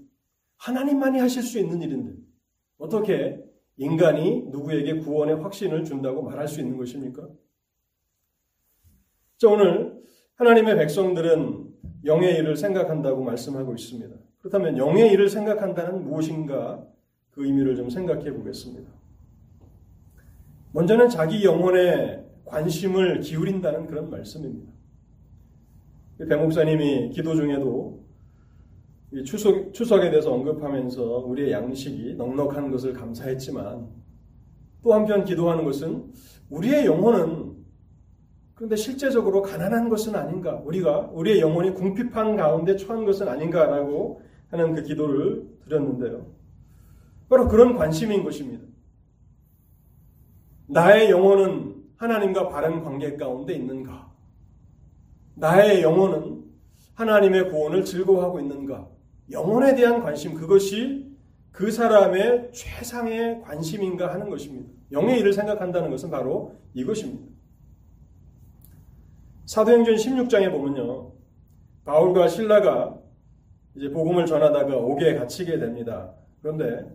하나님만이 0.59 1.19
하실 1.19 1.43
수 1.43 1.59
있는 1.59 1.81
일인데 1.83 2.15
어떻게 2.79 3.43
인간이 3.77 4.43
누구에게 4.51 4.99
구원의 5.01 5.37
확신을 5.37 5.85
준다고 5.85 6.23
말할 6.23 6.49
수 6.49 6.61
있는 6.61 6.77
것입니까? 6.77 7.29
자, 9.39 9.49
오늘 9.49 10.03
하나님의 10.37 10.77
백성들은 10.77 11.75
영의 12.05 12.39
일을 12.39 12.57
생각한다고 12.57 13.23
말씀하고 13.23 13.75
있습니다. 13.75 14.15
그렇다면 14.47 14.79
영의 14.79 15.11
일을 15.13 15.29
생각한다는 15.29 16.05
무엇인가 16.05 16.87
그 17.31 17.45
의미를 17.45 17.75
좀 17.75 17.91
생각해 17.91 18.33
보겠습니다. 18.33 18.89
먼저는 20.73 21.09
자기 21.09 21.45
영혼에 21.45 22.25
관심을 22.45 23.21
기울인다는 23.21 23.87
그런 23.87 24.09
말씀입니다. 24.09 24.73
배 26.29 26.37
목사님이 26.37 27.11
기도 27.11 27.35
중에도 27.35 28.05
추석, 29.25 29.73
추석에 29.75 30.11
대해서 30.11 30.33
언급하면서 30.33 31.03
우리의 31.27 31.51
양식이 31.51 32.15
넉넉한 32.15 32.71
것을 32.71 32.93
감사했지만 32.93 33.89
또 34.83 34.95
한편 34.95 35.25
기도하는 35.25 35.65
것은 35.65 36.13
우리의 36.51 36.87
영혼은 36.87 37.57
그런데 38.55 38.77
실제적으로 38.77 39.43
가난한 39.43 39.89
것은 39.89 40.15
아닌가? 40.15 40.63
우리가 40.65 41.11
우리의 41.13 41.41
영혼이 41.41 41.75
궁핍한 41.75 42.37
가운데 42.37 42.77
처한 42.77 43.05
것은 43.05 43.29
아닌가라고 43.29 44.23
하는 44.59 44.75
그 44.75 44.83
기도를 44.83 45.47
드렸는데요. 45.65 46.27
바로 47.29 47.49
그런 47.49 47.77
관심인 47.77 48.25
것입니다. 48.25 48.65
나의 50.67 51.11
영혼은 51.11 51.85
하나님과 51.97 52.49
바른 52.49 52.83
관계 52.83 53.17
가운데 53.17 53.55
있는가? 53.55 54.11
나의 55.35 55.83
영혼은 55.83 56.45
하나님의 56.95 57.51
구원을 57.51 57.85
즐거워하고 57.85 58.41
있는가? 58.41 58.89
영혼에 59.31 59.75
대한 59.75 60.03
관심, 60.03 60.35
그것이 60.35 61.15
그 61.53 61.71
사람의 61.71 62.53
최상의 62.53 63.43
관심인가 63.43 64.13
하는 64.13 64.31
것입니다. 64.31 64.71
영의 64.93 65.21
일을 65.21 65.33
생각한다는 65.33 65.91
것은 65.91 66.11
바로 66.11 66.57
이것입니다. 66.75 67.27
사도행전 69.47 69.97
16장에 69.97 70.51
보면요. 70.51 71.13
바울과 71.85 72.29
신라가 72.29 72.99
이제 73.77 73.91
복음을 73.91 74.25
전하다가 74.25 74.75
옥에 74.77 75.15
갇히게 75.15 75.59
됩니다. 75.59 76.11
그런데 76.41 76.87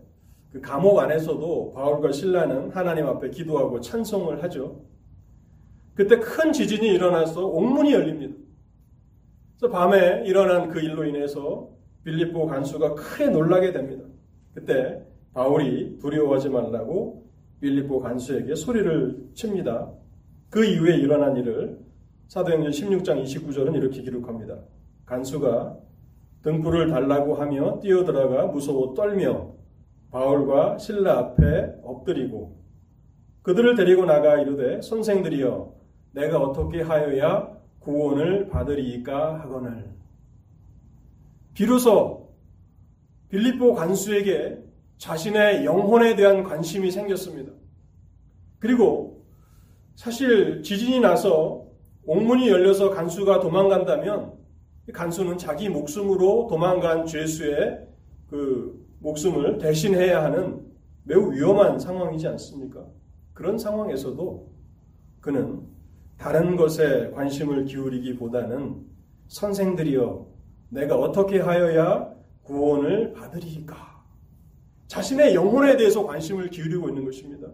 그 0.52 0.60
감옥 0.60 1.00
안에서도 1.00 1.74
바울과 1.74 2.12
신라는 2.12 2.72
하나님 2.72 3.06
앞에 3.06 3.30
기도하고 3.30 3.80
찬송을 3.80 4.44
하죠. 4.44 4.82
그때 5.94 6.18
큰 6.20 6.52
지진이 6.52 6.88
일어나서 6.88 7.46
옥문이 7.46 7.94
열립니다. 7.94 8.36
그래서 9.58 9.72
밤에 9.72 10.24
일어난 10.26 10.70
그 10.70 10.80
일로 10.80 11.06
인해서 11.06 11.70
빌립보 12.04 12.48
간수가 12.48 12.96
크게 12.96 13.28
놀라게 13.28 13.72
됩니다. 13.72 14.04
그때 14.54 15.04
바울이 15.34 16.00
두려워하지 16.00 16.50
말라고 16.50 17.30
빌립보 17.62 18.00
간수에게 18.00 18.56
소리를 18.56 19.30
칩니다. 19.36 19.92
그 20.50 20.66
이후에 20.66 20.98
일어난 20.98 21.38
일을 21.38 21.80
사도행전 22.28 22.72
16장 22.72 23.24
29절은 23.24 23.76
이렇게 23.76 24.02
기록합니다. 24.02 24.58
간수가 25.06 25.78
등불을 26.44 26.90
달라고 26.90 27.36
하며 27.36 27.80
뛰어들어가 27.80 28.48
무서워 28.48 28.94
떨며 28.94 29.54
바울과 30.12 30.78
신라 30.78 31.18
앞에 31.18 31.76
엎드리고 31.84 32.60
그들을 33.44 33.76
데리고 33.76 34.06
나가 34.06 34.40
이르되 34.40 34.82
선생들이여 34.82 35.74
내가 36.14 36.40
어떻게 36.40 36.82
하여야 36.82 37.58
구원을 37.80 38.50
받으리이까 38.50 39.40
하거늘 39.42 39.90
비로소 41.54 42.30
빌립보 43.30 43.74
관수에게 43.74 44.60
자신의 44.98 45.66
영혼에 45.66 46.16
대한 46.16 46.44
관심이 46.44 46.92
생겼습니다. 46.92 47.52
그리고 48.60 49.26
사실 49.96 50.62
지진이 50.62 51.00
나서 51.00 51.66
옥문이 52.06 52.50
열려서 52.50 52.92
간수가 52.92 53.40
도망간다면 53.40 54.41
간수는 54.94 55.38
자기 55.38 55.70
목숨으로 55.70 56.48
도망간 56.50 57.06
죄수의 57.06 57.88
그 58.28 58.86
목숨을 59.00 59.58
대신해야 59.58 60.24
하는 60.24 60.66
매우 61.04 61.32
위험한 61.32 61.80
상황이지 61.80 62.28
않습니까? 62.28 62.86
그런 63.34 63.58
상황에서도 63.58 64.52
그는 65.20 65.62
다른 66.18 66.56
것에 66.56 67.12
관심을 67.12 67.66
기울이기보다는 67.66 68.86
선생들이여 69.28 70.28
내가 70.70 70.96
어떻게 70.96 71.40
하여야 71.40 72.14
구원을 72.44 73.14
받으리까? 73.14 73.76
자신의 74.88 75.36
영혼에 75.36 75.78
대해서 75.78 76.06
관심을 76.06 76.50
기울이고 76.50 76.90
있는 76.90 77.06
것입니다. 77.06 77.48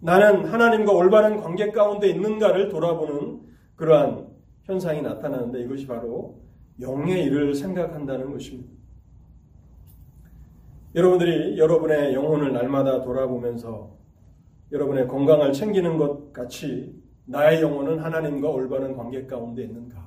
나는 0.00 0.44
하나님과 0.44 0.92
올바른 0.92 1.38
관계 1.38 1.72
가운데 1.72 2.08
있는가를 2.08 2.68
돌아보는 2.68 3.40
그러한 3.76 4.27
현상이 4.68 5.00
나타나는데 5.00 5.62
이것이 5.62 5.86
바로 5.86 6.42
영의 6.78 7.24
일을 7.24 7.54
생각한다는 7.54 8.30
것입니다. 8.30 8.70
여러분들이 10.94 11.58
여러분의 11.58 12.12
영혼을 12.12 12.52
날마다 12.52 13.00
돌아보면서 13.02 13.96
여러분의 14.70 15.08
건강을 15.08 15.54
챙기는 15.54 15.96
것 15.96 16.32
같이 16.34 16.94
나의 17.24 17.62
영혼은 17.62 17.98
하나님과 17.98 18.48
올바른 18.50 18.94
관계 18.94 19.26
가운데 19.26 19.62
있는가? 19.62 20.06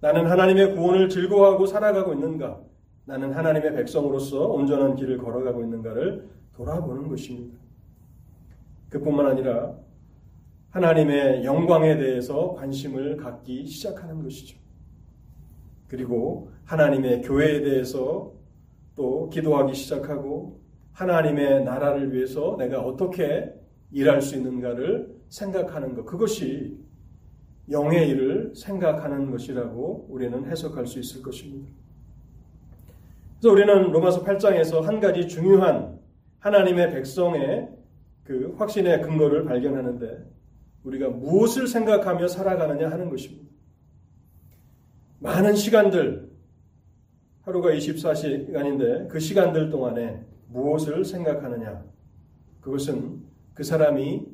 나는 0.00 0.26
하나님의 0.26 0.74
구원을 0.74 1.08
즐거워하고 1.08 1.64
살아가고 1.64 2.12
있는가? 2.12 2.60
나는 3.06 3.32
하나님의 3.32 3.74
백성으로서 3.74 4.48
온전한 4.48 4.96
길을 4.96 5.16
걸어가고 5.16 5.62
있는가를 5.62 6.28
돌아보는 6.52 7.08
것입니다. 7.08 7.58
그뿐만 8.90 9.26
아니라 9.28 9.74
하나님의 10.72 11.44
영광에 11.44 11.98
대해서 11.98 12.54
관심을 12.54 13.18
갖기 13.18 13.66
시작하는 13.66 14.22
것이죠. 14.22 14.58
그리고 15.86 16.50
하나님의 16.64 17.20
교회에 17.20 17.60
대해서 17.60 18.32
또 18.94 19.28
기도하기 19.28 19.74
시작하고 19.74 20.60
하나님의 20.92 21.64
나라를 21.64 22.14
위해서 22.14 22.56
내가 22.58 22.80
어떻게 22.80 23.52
일할 23.90 24.22
수 24.22 24.36
있는가를 24.36 25.14
생각하는 25.28 25.94
것. 25.94 26.06
그것이 26.06 26.78
영의 27.70 28.08
일을 28.08 28.54
생각하는 28.56 29.30
것이라고 29.30 30.06
우리는 30.08 30.46
해석할 30.46 30.86
수 30.86 30.98
있을 30.98 31.22
것입니다. 31.22 31.70
그래서 33.38 33.52
우리는 33.52 33.92
로마서 33.92 34.24
8장에서 34.24 34.80
한 34.82 35.00
가지 35.00 35.28
중요한 35.28 35.98
하나님의 36.38 36.92
백성의 36.92 37.68
그 38.24 38.54
확신의 38.56 39.02
근거를 39.02 39.44
발견하는데 39.44 40.32
우리가 40.84 41.08
무엇을 41.08 41.66
생각하며 41.66 42.28
살아가느냐 42.28 42.90
하는 42.90 43.08
것입니다. 43.08 43.50
많은 45.20 45.54
시간들, 45.54 46.30
하루가 47.42 47.70
24시간인데 47.70 49.08
그 49.08 49.20
시간들 49.20 49.70
동안에 49.70 50.24
무엇을 50.48 51.04
생각하느냐. 51.04 51.84
그것은 52.60 53.22
그 53.54 53.64
사람이 53.64 54.26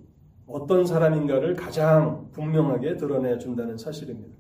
어떤 0.47 0.87
사람인가를 0.87 1.55
가장 1.57 2.31
분명하게 2.33 2.97
드러내 2.97 3.39
준다는 3.39 3.77
사실입니다. 3.77 4.35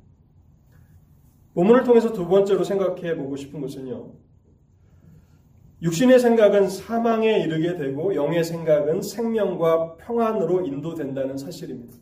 본문을 1.55 1.85
통해서 1.85 2.13
두 2.13 2.27
번째로 2.27 2.65
생각해 2.65 3.17
보고 3.17 3.37
싶은 3.37 3.61
것은요. 3.61 4.13
육신의 5.81 6.19
생각은 6.19 6.69
사망에 6.69 7.41
이르게 7.41 7.77
되고 7.77 8.15
영의 8.15 8.43
생각은 8.43 9.01
생명과 9.01 9.97
평안으로 9.97 10.67
인도된다는 10.67 11.37
사실입니다. 11.37 11.95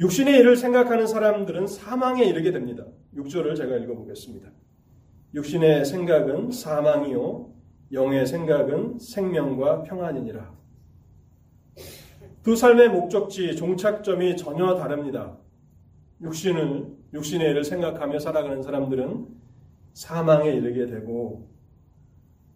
육신의 0.00 0.40
일을 0.40 0.56
생각하는 0.56 1.06
사람들은 1.06 1.68
사망에 1.68 2.24
이르게 2.24 2.50
됩니다. 2.50 2.84
6절을 3.14 3.56
제가 3.56 3.76
읽어보겠습니다. 3.76 4.50
육신의 5.34 5.84
생각은 5.84 6.50
사망이요, 6.50 7.52
영의 7.92 8.26
생각은 8.26 8.98
생명과 8.98 9.82
평안이니라. 9.82 10.52
두 12.42 12.56
삶의 12.56 12.88
목적지, 12.88 13.54
종착점이 13.54 14.36
전혀 14.36 14.74
다릅니다. 14.74 15.38
육신을, 16.20 16.88
육신의 17.14 17.50
일을 17.50 17.62
생각하며 17.62 18.18
살아가는 18.18 18.60
사람들은 18.60 19.28
사망에 19.92 20.50
이르게 20.50 20.86
되고, 20.86 21.51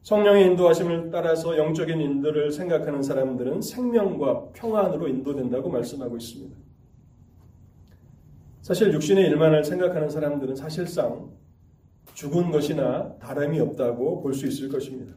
성령의 0.06 0.46
인도하심을 0.46 1.10
따라서 1.10 1.58
영적인 1.58 2.00
인도를 2.00 2.52
생각하는 2.52 3.02
사람들은 3.02 3.60
생명과 3.60 4.52
평안으로 4.52 5.08
인도된다고 5.08 5.68
말씀하고 5.68 6.16
있습니다. 6.16 6.56
사실 8.62 8.92
육신의 8.92 9.26
일만을 9.26 9.64
생각하는 9.64 10.08
사람들은 10.08 10.54
사실상 10.54 11.32
죽은 12.14 12.52
것이나 12.52 13.16
다름이 13.18 13.58
없다고 13.58 14.22
볼 14.22 14.32
수 14.32 14.46
있을 14.46 14.68
것입니다. 14.68 15.12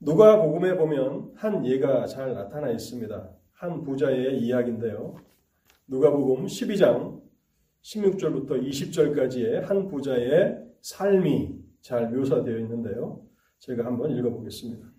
누가 0.00 0.40
복음에 0.40 0.74
보면 0.74 1.32
한 1.34 1.66
예가 1.66 2.06
잘 2.06 2.32
나타나 2.32 2.70
있습니다. 2.70 3.30
한 3.52 3.82
부자의 3.82 4.40
이야기인데요. 4.40 5.16
누가 5.86 6.10
복음 6.10 6.46
12장 6.46 7.20
16절부터 7.82 8.66
20절까지의 8.66 9.60
한 9.60 9.88
부자의 9.88 10.56
삶이 10.80 11.63
잘 11.84 12.10
묘사되어 12.10 12.58
있는데요. 12.60 13.22
제가 13.58 13.84
한번 13.84 14.10
읽어보겠습니다. 14.10 14.90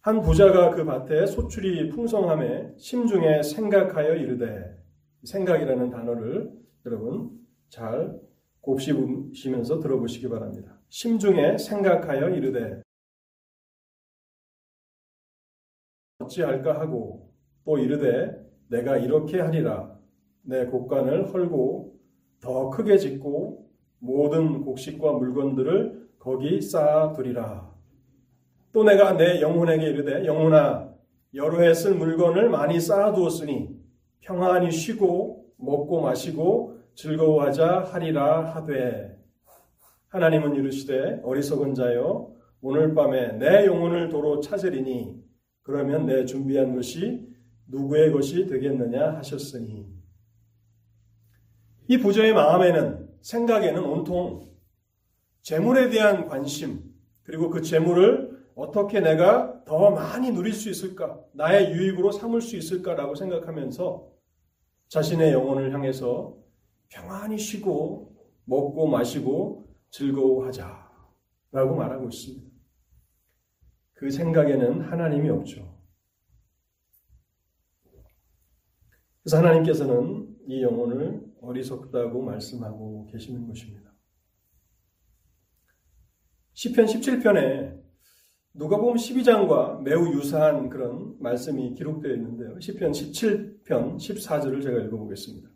한 0.00 0.20
부자가 0.20 0.70
그 0.70 0.84
밭에 0.84 1.26
소출이 1.26 1.90
풍성함에 1.90 2.74
심중에 2.76 3.44
생각하여 3.44 4.16
이르되 4.16 4.76
생각이라는 5.22 5.90
단어를 5.90 6.52
여러분 6.86 7.30
잘 7.68 8.20
곱씹으시면서 8.62 9.78
들어보시기 9.78 10.28
바랍니다. 10.28 10.80
심중에 10.88 11.56
생각하여 11.56 12.30
이르되 12.30 12.82
어찌할까 16.18 16.80
하고 16.80 17.32
또 17.64 17.78
이르되 17.78 18.44
내가 18.68 18.96
이렇게 18.96 19.40
하리라 19.40 19.96
내 20.42 20.66
곡간을 20.66 21.32
헐고 21.32 21.96
더 22.40 22.70
크게 22.70 22.98
짓고 22.98 23.63
모든 24.04 24.60
곡식과 24.60 25.12
물건들을 25.12 26.08
거기 26.18 26.60
쌓아두리라. 26.60 27.72
또 28.72 28.84
내가 28.84 29.12
내 29.16 29.40
영혼에게 29.40 29.86
이르되 29.88 30.26
영혼아 30.26 30.92
여러 31.34 31.60
해 31.62 31.72
쓸 31.72 31.94
물건을 31.94 32.50
많이 32.50 32.78
쌓아두었으니 32.80 33.70
평안히 34.20 34.70
쉬고 34.70 35.46
먹고 35.56 36.02
마시고 36.02 36.78
즐거워하자 36.94 37.84
하리라 37.92 38.44
하되 38.54 39.18
하나님은 40.08 40.54
이르시되 40.54 41.20
어리석은 41.24 41.74
자여 41.74 42.30
오늘 42.60 42.94
밤에 42.94 43.32
내 43.38 43.66
영혼을 43.66 44.10
도로 44.10 44.40
찾으리니 44.40 45.16
그러면 45.62 46.06
내 46.06 46.24
준비한 46.24 46.74
것이 46.74 47.26
누구의 47.68 48.12
것이 48.12 48.46
되겠느냐 48.46 49.16
하셨으니 49.16 49.86
이 51.88 51.98
부자의 51.98 52.32
마음에는 52.34 53.13
생각에는 53.24 53.82
온통 53.82 54.54
재물에 55.40 55.88
대한 55.88 56.28
관심 56.28 56.94
그리고 57.22 57.48
그 57.48 57.62
재물을 57.62 58.44
어떻게 58.54 59.00
내가 59.00 59.64
더 59.64 59.90
많이 59.90 60.30
누릴 60.30 60.52
수 60.52 60.68
있을까 60.68 61.18
나의 61.32 61.72
유익으로 61.72 62.12
삼을 62.12 62.42
수 62.42 62.56
있을까라고 62.56 63.14
생각하면서 63.14 64.12
자신의 64.88 65.32
영혼을 65.32 65.72
향해서 65.72 66.36
평안히 66.88 67.38
쉬고 67.38 68.14
먹고 68.44 68.86
마시고 68.88 69.74
즐거워하자 69.90 70.84
라고 71.50 71.76
말하고 71.76 72.08
있습니다. 72.08 72.46
그 73.94 74.10
생각에는 74.10 74.82
하나님이 74.82 75.30
없죠. 75.30 75.78
그래서 79.22 79.38
하나님께서는 79.38 80.36
이 80.46 80.62
영혼을 80.62 81.23
어리석다고 81.46 82.22
말씀하고 82.22 83.06
계시는 83.06 83.46
것입니다. 83.46 83.92
시편 86.54 86.86
17편에 86.86 87.82
누가 88.54 88.76
보면 88.76 88.96
12장과 88.96 89.82
매우 89.82 90.12
유사한 90.14 90.68
그런 90.68 91.16
말씀이 91.18 91.74
기록되어 91.74 92.14
있는데요. 92.14 92.58
시편 92.60 92.92
17편 92.92 93.96
14절을 93.96 94.62
제가 94.62 94.78
읽어보겠습니다. 94.82 95.48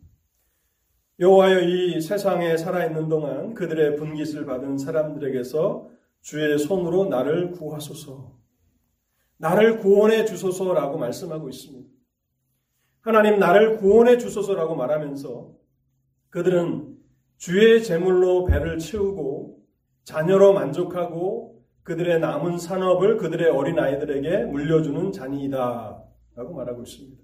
여호와여 1.20 1.60
이 1.60 2.00
세상에 2.00 2.56
살아있는 2.56 3.08
동안 3.08 3.54
그들의 3.54 3.96
분깃을 3.96 4.46
받은 4.46 4.78
사람들에게서 4.78 5.90
주의 6.20 6.58
손으로 6.58 7.08
나를 7.08 7.52
구하소서. 7.52 8.36
나를 9.38 9.78
구원해 9.78 10.24
주소서라고 10.24 10.98
말씀하고 10.98 11.48
있습니다. 11.48 11.88
하나님 13.00 13.38
나를 13.38 13.78
구원해 13.78 14.18
주소서라고 14.18 14.74
말하면서 14.74 15.57
그들은 16.30 16.98
주의 17.36 17.82
제물로 17.82 18.44
배를 18.44 18.78
채우고 18.78 19.64
자녀로 20.04 20.52
만족하고 20.52 21.64
그들의 21.82 22.20
남은 22.20 22.58
산업을 22.58 23.16
그들의 23.16 23.48
어린 23.50 23.78
아이들에게 23.78 24.44
물려주는 24.44 25.12
잔이다. 25.12 26.04
라고 26.34 26.54
말하고 26.54 26.82
있습니다. 26.82 27.22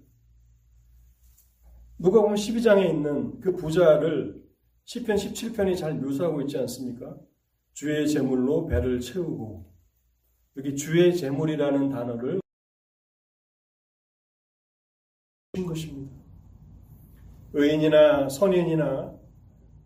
누가 1.97 2.21
보면 2.21 2.35
12장에 2.35 2.89
있는 2.89 3.39
그 3.39 3.55
부자를 3.55 4.43
10편 4.85 5.15
17편이 5.15 5.77
잘 5.77 5.95
묘사하고 5.95 6.41
있지 6.41 6.57
않습니까? 6.57 7.15
주의 7.73 8.07
제물로 8.07 8.65
배를 8.65 8.99
채우고 8.99 9.71
여기 10.57 10.75
주의 10.75 11.15
제물이라는 11.15 11.89
단어를 11.89 12.39
것입니다. 15.67 16.24
의인이나 17.55 18.27
선인이나 18.27 19.13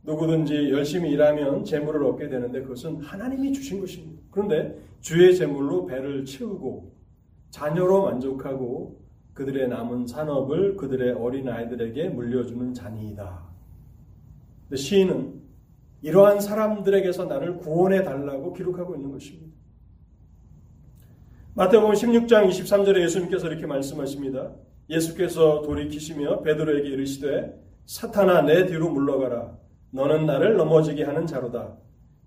누구든지 0.02 0.72
열심히 0.72 1.12
일하면 1.12 1.64
재물을 1.64 2.04
얻게 2.04 2.28
되는데 2.28 2.64
그것은 2.64 3.00
하나님이 3.02 3.54
주신 3.54 3.80
것입니다. 3.80 4.24
그런데 4.32 4.76
주의 5.02 5.36
재물로 5.36 5.86
배를 5.86 6.26
채우고 6.26 6.92
자녀로 7.52 8.06
만족하고 8.06 9.00
그들의 9.34 9.70
남은 9.70 10.08
산업을 10.08 10.78
그들의 10.78 11.14
어린 11.14 11.48
아이들에게 11.48 12.10
물려주는 12.10 12.74
잔이다. 12.74 13.48
시인은 14.76 15.40
이러한 16.02 16.40
사람들에게서 16.42 17.26
나를 17.26 17.58
구원해 17.58 18.04
달라고 18.04 18.54
기록하고 18.54 18.96
있는 18.96 19.12
것입니다. 19.12 19.56
마태복음 21.54 21.94
16장 21.94 22.50
23절에 22.50 23.02
예수님께서 23.04 23.48
이렇게 23.48 23.68
말씀하십니다. 23.68 24.54
예수께서 24.90 25.62
돌이키시며 25.62 26.42
베드로에게 26.42 26.90
이르시되 26.90 27.54
사탄아 27.86 28.42
내 28.44 28.66
뒤로 28.66 28.90
물러가라. 28.90 29.58
너는 29.92 30.26
나를 30.26 30.58
넘어지게 30.58 31.04
하는 31.04 31.26
자로다. 31.26 31.78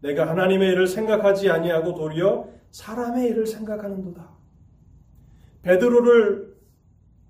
내가 0.00 0.28
하나님의 0.28 0.72
일을 0.72 0.86
생각하지 0.86 1.50
아니하고 1.50 1.94
도리어 1.94 2.48
사람의 2.70 3.30
일을 3.30 3.46
생각하는도다. 3.46 4.30
베드로를 5.62 6.56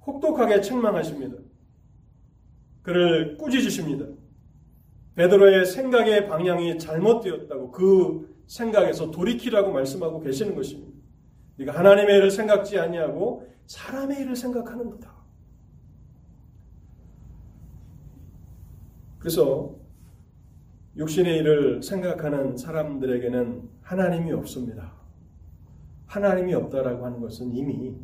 혹독하게 0.07 0.63
책망하십니다. 0.63 1.37
그를 2.83 3.37
꾸짖으십니다. 3.37 4.07
베드로의 5.15 5.67
생각의 5.67 6.27
방향이 6.27 6.79
잘못되었다고 6.79 7.71
그 7.71 8.35
생각에서 8.47 9.11
돌이키라고 9.11 9.73
말씀하고 9.73 10.21
계시는 10.21 10.55
것입니다 10.55 10.93
네가 11.57 11.73
하나님의 11.79 12.17
일을 12.17 12.31
생각지 12.31 12.79
아니하고 12.79 13.47
사람의 13.67 14.21
일을 14.23 14.37
생각하는도다 14.37 15.22
그래서 19.23 19.77
육신의 20.97 21.39
일을 21.39 21.81
생각하는 21.81 22.57
사람들에게는 22.57 23.69
하나님이 23.81 24.33
없습니다. 24.33 24.95
하나님이 26.07 26.55
없다라고 26.55 27.07
하는 27.07 27.21
것은 27.21 27.53
이미 27.53 27.95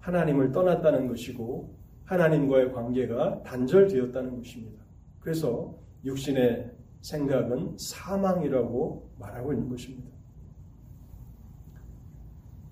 하나님을 0.00 0.50
떠났다는 0.50 1.06
것이고 1.06 1.72
하나님과의 2.04 2.72
관계가 2.72 3.44
단절되었다는 3.44 4.38
것입니다. 4.38 4.82
그래서 5.20 5.72
육신의 6.04 6.72
생각은 7.00 7.76
사망이라고 7.78 9.08
말하고 9.20 9.52
있는 9.52 9.68
것입니다. 9.68 10.10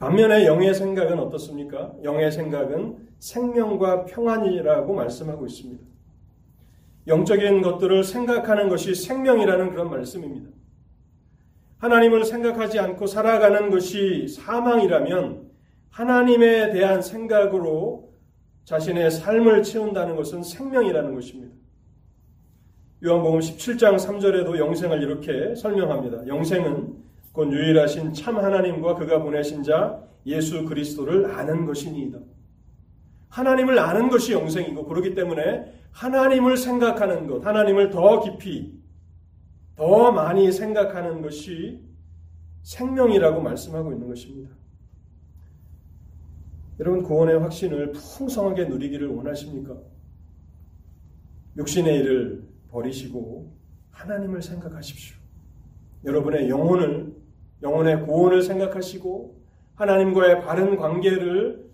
반면에 0.01 0.47
영의 0.47 0.75
생각은 0.75 1.21
어떻습니까? 1.21 1.95
영의 2.03 2.33
생각은 2.33 3.07
생명과 3.21 4.07
평안이라고 4.07 4.95
말씀하고 4.95 5.47
있습니다. 5.47 5.94
영적인 7.07 7.63
것들을 7.63 8.03
생각하는 8.05 8.69
것이 8.69 8.95
생명이라는 8.95 9.71
그런 9.71 9.91
말씀입니다. 9.91 10.51
하나님을 11.79 12.25
생각하지 12.25 12.79
않고 12.79 13.07
살아가는 13.07 13.71
것이 13.71 14.27
사망이라면 14.29 15.51
하나님에 15.91 16.71
대한 16.73 17.03
생각으로 17.03 18.13
자신의 18.65 19.11
삶을 19.11 19.63
채운다는 19.63 20.17
것은 20.17 20.43
생명이라는 20.43 21.15
것입니다. 21.15 21.55
요한복음 23.05 23.41
17장 23.41 23.97
3절에도 23.97 24.59
영생을 24.59 25.03
이렇게 25.03 25.55
설명합니다. 25.55 26.27
영생은 26.27 26.95
곧 27.33 27.53
유일하신 27.53 28.15
참 28.15 28.39
하나님과 28.39 28.95
그가 28.95 29.23
보내신 29.23 29.63
자 29.63 30.03
예수 30.25 30.65
그리스도를 30.65 31.27
아는 31.33 31.67
것이니이다. 31.67 32.19
하나님을 33.29 33.79
아는 33.79 34.09
것이 34.09 34.33
영생이고 34.33 34.87
그렇기 34.87 35.15
때문에 35.15 35.71
하나님을 35.95 36.57
생각하는 36.57 37.27
것, 37.29 37.47
하나님을 37.47 37.91
더 37.91 38.21
깊이, 38.21 38.75
더 39.77 40.11
많이 40.11 40.51
생각하는 40.51 41.23
것이 41.23 41.81
생명이라고 42.63 43.41
말씀하고 43.41 43.93
있는 43.93 44.09
것입니다. 44.09 44.51
여러분, 46.81 47.05
구원의 47.05 47.39
확신을 47.39 47.93
풍성하게 47.93 48.65
누리기를 48.65 49.09
원하십니까? 49.09 49.77
육신의 51.57 52.01
일을 52.01 52.49
버리시고 52.71 53.55
하나님을 53.93 54.43
생각하십시오. 54.43 55.17
여러분의 56.05 56.49
영혼을, 56.49 57.15
영혼의 57.63 58.05
구원을 58.05 58.43
생각하시고 58.43 59.41
하나님과의 59.77 60.43
바른 60.43 60.77
관계를 60.77 61.71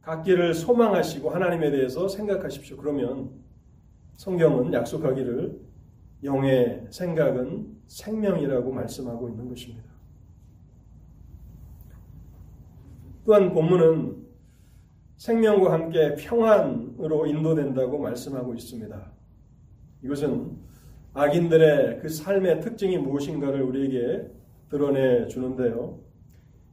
갖기를 0.00 0.54
소망하시고 0.54 1.30
하나님에 1.30 1.70
대해서 1.70 2.08
생각하십시오. 2.08 2.76
그러면 2.76 3.30
성경은 4.22 4.72
약속하기를 4.72 5.60
영의 6.22 6.86
생각은 6.90 7.76
생명이라고 7.88 8.70
말씀하고 8.70 9.28
있는 9.28 9.48
것입니다. 9.48 9.90
또한 13.24 13.52
본문은 13.52 14.24
생명과 15.16 15.72
함께 15.72 16.14
평안으로 16.14 17.26
인도된다고 17.26 17.98
말씀하고 17.98 18.54
있습니다. 18.54 19.12
이것은 20.04 20.56
악인들의 21.14 21.98
그 21.98 22.08
삶의 22.08 22.60
특징이 22.60 22.98
무엇인가를 22.98 23.60
우리에게 23.62 24.30
드러내 24.68 25.26
주는데요. 25.26 25.98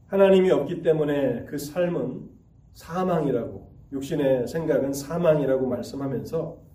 하나님이 0.06 0.52
없기 0.52 0.84
때문에 0.84 1.46
그 1.46 1.58
삶은 1.58 2.30
사망이라고, 2.74 3.72
육신의 3.92 4.48
생각은 4.48 4.94
사망이라고 4.94 5.66
말씀하면서 5.66 6.69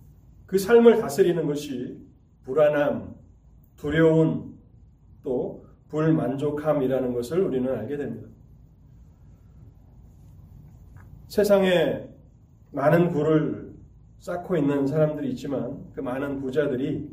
그 0.47 0.59
삶을 0.59 1.01
다스리는 1.01 1.47
것이 1.47 1.99
불안함, 2.43 3.15
두려움, 3.77 4.59
또 5.23 5.65
불만족함이라는 5.89 7.13
것을 7.15 7.41
우리는 7.41 7.73
알게 7.73 7.97
됩니다. 7.97 8.29
세상에 11.29 12.09
많은 12.71 13.11
부를 13.11 13.75
쌓고 14.19 14.57
있는 14.57 14.87
사람들이 14.87 15.31
있지만 15.31 15.85
그 15.93 16.01
많은 16.01 16.41
부자들이 16.41 17.11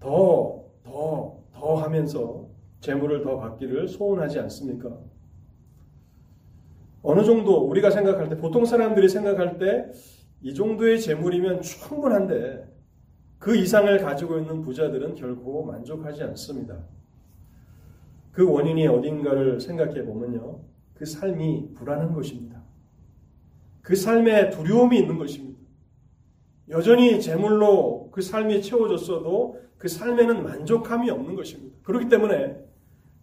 더, 0.00 0.64
더, 0.84 1.38
더 1.52 1.74
하면서 1.76 2.48
재물을 2.80 3.22
더 3.22 3.38
받기를 3.38 3.88
소원하지 3.88 4.38
않습니까? 4.40 4.96
어느 7.02 7.24
정도 7.24 7.68
우리가 7.68 7.90
생각할 7.90 8.28
때, 8.28 8.36
보통 8.36 8.64
사람들이 8.64 9.08
생각할 9.08 9.58
때 9.58 9.92
이 10.46 10.54
정도의 10.54 11.00
재물이면 11.00 11.60
충분한데 11.60 12.72
그 13.36 13.56
이상을 13.56 13.98
가지고 13.98 14.38
있는 14.38 14.62
부자들은 14.62 15.16
결코 15.16 15.64
만족하지 15.64 16.22
않습니다. 16.22 16.84
그 18.30 18.48
원인이 18.48 18.86
어딘가를 18.86 19.58
생각해 19.58 20.04
보면요. 20.04 20.60
그 20.94 21.04
삶이 21.04 21.74
불안한 21.74 22.12
것입니다. 22.12 22.62
그 23.82 23.96
삶에 23.96 24.50
두려움이 24.50 24.96
있는 24.96 25.18
것입니다. 25.18 25.58
여전히 26.68 27.20
재물로 27.20 28.10
그 28.12 28.22
삶이 28.22 28.62
채워졌어도 28.62 29.60
그 29.78 29.88
삶에는 29.88 30.44
만족함이 30.44 31.10
없는 31.10 31.34
것입니다. 31.34 31.76
그렇기 31.82 32.08
때문에 32.08 32.56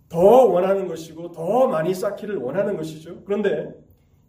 더 0.10 0.20
원하는 0.20 0.90
것이고 0.90 1.32
더 1.32 1.70
많이 1.70 1.94
쌓기를 1.94 2.36
원하는 2.36 2.76
것이죠. 2.76 3.24
그런데 3.24 3.74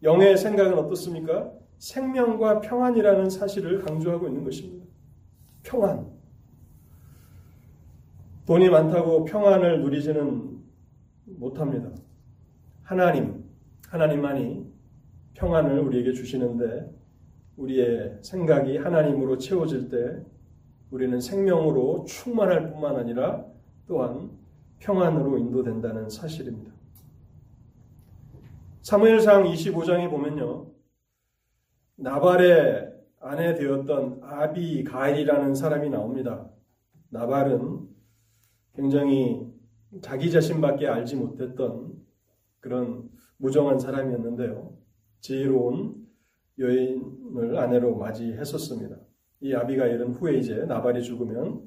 영의 0.05 0.37
생각은 0.37 0.79
어떻습니까? 0.79 1.51
생명과 1.79 2.61
평안이라는 2.61 3.31
사실을 3.31 3.83
강조하고 3.83 4.29
있는 4.29 4.45
것입니다. 4.45 4.87
평안. 5.63 6.13
돈이 8.47 8.69
많다고 8.69 9.25
평안을 9.25 9.81
누리지는 9.83 10.59
못합니다. 11.25 11.91
하나님, 12.83 13.45
하나님만이 13.89 14.67
평안을 15.35 15.79
우리에게 15.81 16.13
주시는데 16.13 16.91
우리의 17.57 18.19
생각이 18.21 18.77
하나님으로 18.77 19.39
채워질 19.39 19.89
때 19.89 20.23
우리는 20.91 21.21
생명으로 21.21 22.05
충만할 22.05 22.71
뿐만 22.71 22.97
아니라 22.97 23.45
또한 23.87 24.31
평안으로 24.81 25.39
인도된다는 25.39 26.09
사실입니다. 26.09 26.73
사무엘상 28.83 29.45
25장에 29.45 30.11
보면요. 30.11 30.67
나발의 31.97 32.93
아내 33.21 33.55
되었던 33.55 34.21
아비 34.23 34.85
가일이라는 34.85 35.55
사람이 35.55 35.91
나옵니다. 35.91 36.51
나발은 37.11 37.89
굉장히 38.75 39.47
자기 40.03 40.31
자신밖에 40.31 40.89
알지 40.89 41.17
못했던 41.17 41.95
그런 42.61 43.09
무정한 43.37 43.79
사람이었는데요. 43.79 44.77
지혜로운 45.21 46.07
여인을 46.59 47.57
아내로 47.59 47.97
맞이했었습니다. 47.97 48.97
이 49.41 49.55
아비가일은 49.55 50.13
후에 50.13 50.39
이제 50.39 50.65
나발이 50.65 51.03
죽으면 51.03 51.63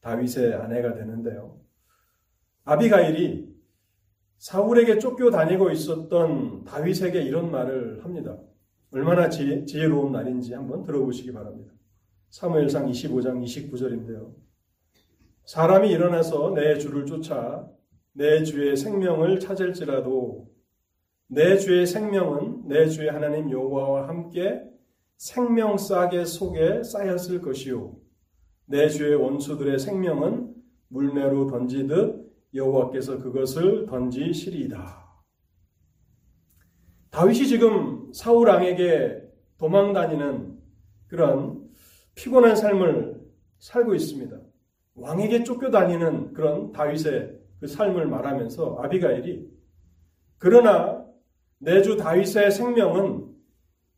다윗의 0.00 0.54
아내가 0.54 0.94
되는데요. 0.94 1.60
아비가일이 2.64 3.52
사울에게 4.38 4.98
쫓겨 4.98 5.30
다니고 5.30 5.70
있었던 5.70 6.64
다윗에게 6.64 7.22
이런 7.22 7.50
말을 7.50 8.04
합니다. 8.04 8.38
얼마나 8.92 9.30
지혜, 9.30 9.64
지혜로운 9.64 10.12
말인지 10.12 10.52
한번 10.52 10.84
들어보시기 10.84 11.32
바랍니다. 11.32 11.72
사무엘상 12.28 12.90
25장 12.90 13.42
29절인데요. 13.42 14.34
사람이 15.46 15.90
일어나서 15.90 16.52
내 16.54 16.78
주를 16.78 17.06
쫓아 17.06 17.68
내 18.12 18.44
주의 18.44 18.76
생명을 18.76 19.40
찾을지라도 19.40 20.50
내 21.28 21.56
주의 21.56 21.86
생명은 21.86 22.68
내 22.68 22.86
주의 22.88 23.08
하나님 23.08 23.50
여호와와 23.50 24.08
함께 24.08 24.62
생명 25.16 25.78
싸게 25.78 26.26
속에 26.26 26.82
쌓였을 26.82 27.40
것이요 27.40 27.96
내 28.66 28.88
주의 28.88 29.14
원수들의 29.14 29.78
생명은 29.78 30.54
물매로 30.88 31.46
던지듯 31.46 32.30
여호와께서 32.54 33.18
그것을 33.18 33.86
던지시리이다. 33.86 35.02
다윗이 37.10 37.46
지금 37.46 38.01
사울 38.12 38.48
왕에게 38.48 39.22
도망 39.58 39.92
다니는 39.92 40.58
그런 41.08 41.68
피곤한 42.14 42.56
삶을 42.56 43.20
살고 43.58 43.94
있습니다. 43.94 44.36
왕에게 44.94 45.44
쫓겨 45.44 45.70
다니는 45.70 46.32
그런 46.32 46.72
다윗의 46.72 47.38
그 47.60 47.66
삶을 47.66 48.06
말하면서 48.06 48.78
아비가일이 48.82 49.48
그러나 50.38 51.06
내 51.58 51.80
주 51.80 51.96
다윗의 51.96 52.50
생명은 52.50 53.24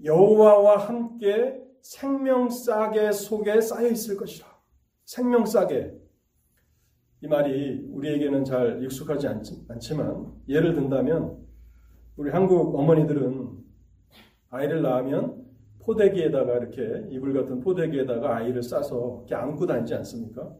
여호와와 0.04 0.76
함께 0.76 1.58
생명 1.80 2.50
싸게 2.50 3.12
속에 3.12 3.60
쌓여 3.60 3.88
있을 3.88 4.16
것이라. 4.16 4.46
생명 5.06 5.46
싸게. 5.46 5.94
이 7.22 7.26
말이 7.26 7.86
우리에게는 7.90 8.44
잘 8.44 8.82
익숙하지 8.82 9.28
않지만 9.68 10.30
예를 10.46 10.74
든다면 10.74 11.38
우리 12.16 12.30
한국 12.30 12.78
어머니들은 12.78 13.63
아이를 14.54 14.82
낳으면 14.82 15.44
포대기에다가 15.80 16.56
이렇게 16.58 17.08
이불 17.10 17.34
같은 17.34 17.60
포대기에다가 17.60 18.36
아이를 18.36 18.62
싸서 18.62 19.18
이렇게 19.18 19.34
안고 19.34 19.66
다니지 19.66 19.94
않습니까? 19.94 20.54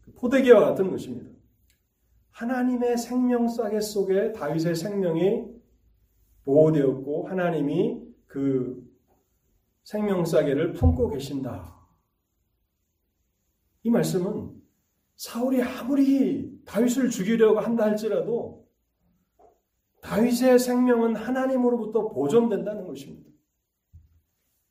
그 0.00 0.12
포대기와 0.12 0.60
같은 0.60 0.90
것입니다. 0.90 1.30
하나님의 2.30 2.96
생명 2.96 3.48
싸게 3.48 3.80
속에 3.80 4.32
다윗의 4.32 4.74
생명이 4.74 5.46
보호되었고 6.44 7.28
하나님이 7.28 8.02
그 8.26 8.82
생명사계를 9.84 10.72
품고 10.72 11.10
계신다. 11.10 11.76
이 13.82 13.90
말씀은 13.90 14.52
사울이 15.16 15.62
아무리 15.62 16.62
다윗을 16.64 17.10
죽이려고 17.10 17.60
한다 17.60 17.84
할지라도 17.84 18.67
다윗의 20.08 20.58
생명은 20.58 21.16
하나님으로부터 21.16 22.08
보존된다는 22.08 22.86
것입니다. 22.86 23.28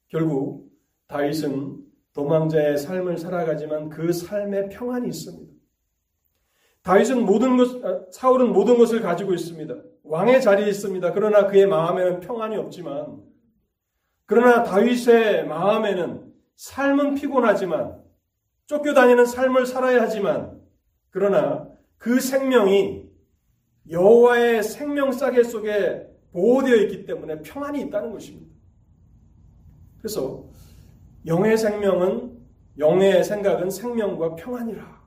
결국 0.08 0.71
다윗은 1.08 1.78
도망자의 2.13 2.80
삶을 2.80 3.19
살아가지만 3.19 3.89
그 3.89 4.12
삶에 4.12 4.69
평안이 4.69 5.08
있습니다. 5.08 5.54
다윗은 6.82 7.23
모든 7.23 7.58
것, 7.58 7.86
아, 7.86 8.06
사울은 8.12 8.52
모든 8.52 8.80
것을 8.80 9.02
가지고 9.02 9.36
있습니다. 9.36 9.76
왕의 10.04 10.41
자리에 10.41 10.67
있습니다. 10.69 11.13
그러나 11.13 11.45
그의 11.45 11.67
마음에는 11.67 12.21
평안이 12.21 12.56
없지만, 12.56 13.21
그러나 14.26 14.63
다윗의 14.63 15.45
마음에는 15.45 16.34
삶은 16.56 17.13
피곤하지만, 17.13 18.02
쫓겨다니는 18.65 19.26
삶을 19.28 19.67
살아야 19.67 20.02
하지만, 20.02 20.60
그러나 21.12 21.69
그 21.97 22.19
생명이 22.19 23.07
여호와의 23.89 24.63
생명 24.63 25.12
싸개 25.12 25.43
속에 25.43 26.08
보호되어 26.32 26.76
있기 26.84 27.06
때문에 27.06 27.41
평안이 27.41 27.82
있다는 27.84 28.12
것입니다. 28.12 28.54
그래서 29.97 30.45
영의 31.26 31.58
생명은 31.58 32.38
영의 32.78 33.23
생각은 33.23 33.69
생명과 33.69 34.36
평안이라. 34.36 35.02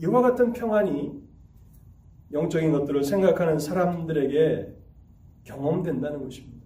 이와 0.00 0.22
같은 0.22 0.52
평안이 0.52 1.20
영적인 2.32 2.72
것들을 2.72 3.02
생각하는 3.02 3.58
사람들에게 3.58 4.74
경험된다는 5.44 6.22
것입니다. 6.22 6.58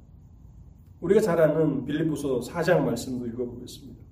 우리가 1.01 1.21
잘 1.21 1.41
아는 1.41 1.85
빌립보서 1.85 2.41
4장 2.41 2.81
말씀도 2.81 3.27
읽어보겠습니다. 3.27 4.03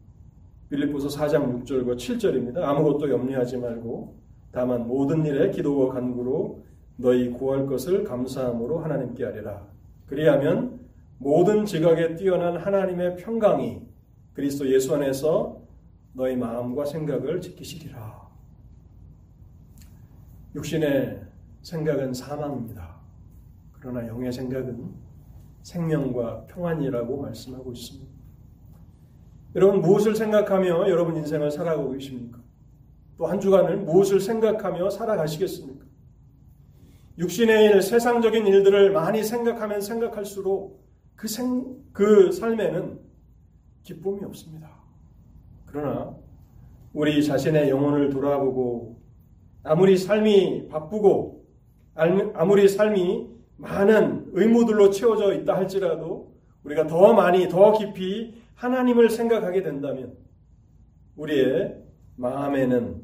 빌립보서 0.70 1.08
4장 1.08 1.64
6절과 1.64 1.96
7절입니다. 1.96 2.58
아무것도 2.58 3.10
염려하지 3.10 3.58
말고 3.58 4.18
다만 4.52 4.86
모든 4.86 5.24
일에 5.26 5.50
기도와 5.50 5.92
간구로 5.92 6.64
너희 7.00 7.30
구할 7.30 7.66
것을 7.66 8.04
감사함으로 8.04 8.78
하나님께 8.78 9.24
하리라. 9.24 9.66
그리하면 10.06 10.80
모든 11.18 11.64
지각에 11.64 12.14
뛰어난 12.14 12.56
하나님의 12.56 13.16
평강이 13.16 13.82
그리스도 14.34 14.70
예수 14.72 14.94
안에서 14.94 15.60
너희 16.12 16.36
마음과 16.36 16.84
생각을 16.84 17.40
지키시리라. 17.40 18.28
육신의 20.54 21.22
생각은 21.62 22.12
사망입니다. 22.12 22.96
그러나 23.72 24.06
영의 24.06 24.32
생각은 24.32 24.94
생명과 25.62 26.46
평안이라고 26.46 27.22
말씀하고 27.22 27.72
있습니다. 27.72 28.10
여러분 29.56 29.80
무엇을 29.80 30.14
생각하며 30.16 30.88
여러분 30.90 31.16
인생을 31.16 31.50
살아가고 31.50 31.92
계십니까? 31.92 32.38
또 33.16 33.26
한 33.26 33.38
주간을 33.38 33.78
무엇을 33.78 34.20
생각하며 34.20 34.90
살아가시겠습니까? 34.90 35.79
육신의 37.20 37.64
일, 37.66 37.82
세상적인 37.82 38.46
일들을 38.46 38.92
많이 38.92 39.22
생각하면 39.22 39.82
생각할수록 39.82 40.82
그, 41.16 41.28
생, 41.28 41.76
그 41.92 42.32
삶에는 42.32 42.98
기쁨이 43.82 44.24
없습니다. 44.24 44.70
그러나 45.66 46.16
우리 46.94 47.22
자신의 47.22 47.68
영혼을 47.68 48.08
돌아보고 48.08 49.02
아무리 49.62 49.98
삶이 49.98 50.68
바쁘고 50.68 51.44
아무리 51.94 52.66
삶이 52.66 53.28
많은 53.58 54.30
의무들로 54.32 54.88
채워져 54.88 55.34
있다 55.34 55.54
할지라도 55.54 56.34
우리가 56.64 56.86
더 56.86 57.12
많이 57.12 57.50
더 57.50 57.72
깊이 57.76 58.34
하나님을 58.54 59.10
생각하게 59.10 59.62
된다면 59.62 60.16
우리의 61.16 61.76
마음에는 62.16 63.02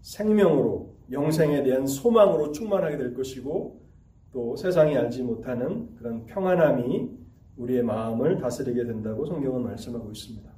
생명으로 0.00 0.87
영생에 1.10 1.62
대한 1.62 1.86
소망으로 1.86 2.52
충만하게 2.52 2.96
될 2.96 3.14
것이고 3.14 3.80
또 4.32 4.56
세상이 4.56 4.96
알지 4.96 5.22
못하는 5.22 5.94
그런 5.96 6.26
평안함이 6.26 7.10
우리의 7.56 7.82
마음을 7.82 8.38
다스리게 8.38 8.84
된다고 8.84 9.24
성경은 9.26 9.62
말씀하고 9.62 10.10
있습니다. 10.10 10.48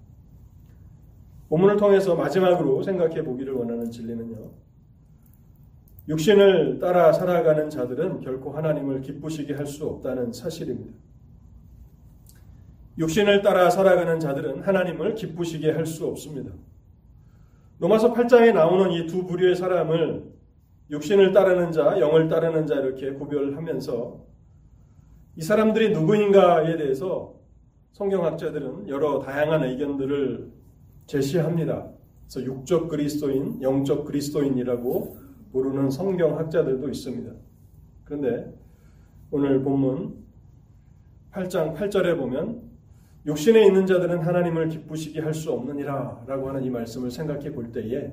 본문을 1.49 1.77
통해서 1.77 2.15
마지막으로 2.15 2.83
생각해 2.83 3.23
보기를 3.25 3.55
원하는 3.55 3.91
진리는요. 3.91 4.51
육신을 6.09 6.79
따라 6.81 7.13
살아가는 7.13 7.71
자들은 7.71 8.21
결코 8.21 8.51
하나님을 8.53 9.01
기쁘시게 9.01 9.55
할 9.55 9.67
수 9.67 9.87
없다는 9.87 10.33
사실입니다. 10.33 10.93
육신을 12.99 13.43
따라 13.43 13.71
살아가는 13.71 14.19
자들은 14.19 14.63
하나님을 14.63 15.15
기쁘시게 15.15 15.71
할 15.73 15.87
수 15.87 16.07
없습니다. 16.07 16.53
로마서 17.79 18.13
8장에 18.13 18.53
나오는 18.53 18.93
이 18.93 19.07
두 19.07 19.25
부류의 19.27 19.57
사람을 19.57 20.25
육신을 20.91 21.33
따르는 21.33 21.71
자, 21.73 21.99
영을 22.01 22.29
따르는 22.29 22.67
자 22.67 22.75
이렇게 22.75 23.13
구별하면서 23.13 24.27
이 25.37 25.43
사람들이 25.43 25.93
누구인가에 25.93 26.77
대해서 26.77 27.37
성경학자들은 27.93 28.89
여러 28.89 29.21
다양한 29.21 29.63
의견들을 29.63 30.51
제시합니다. 31.07 31.89
그래서 32.23 32.45
육적 32.45 32.89
그리스도인, 32.89 33.63
영적 33.63 34.05
그리스도인이라고 34.05 35.17
부르는 35.53 35.91
성경학자들도 35.91 36.89
있습니다. 36.89 37.33
그런데 38.05 38.53
오늘 39.31 39.63
본문 39.63 40.17
8장 41.33 41.77
8절에 41.77 42.17
보면 42.19 42.63
육신에 43.27 43.65
있는 43.67 43.87
자들은 43.87 44.21
하나님을 44.21 44.69
기쁘시게 44.69 45.21
할 45.21 45.35
수 45.35 45.53
없느니라 45.53 46.25
라고 46.27 46.49
하는 46.49 46.65
이 46.65 46.71
말씀을 46.71 47.11
생각해 47.11 47.53
볼 47.53 47.71
때에 47.71 48.13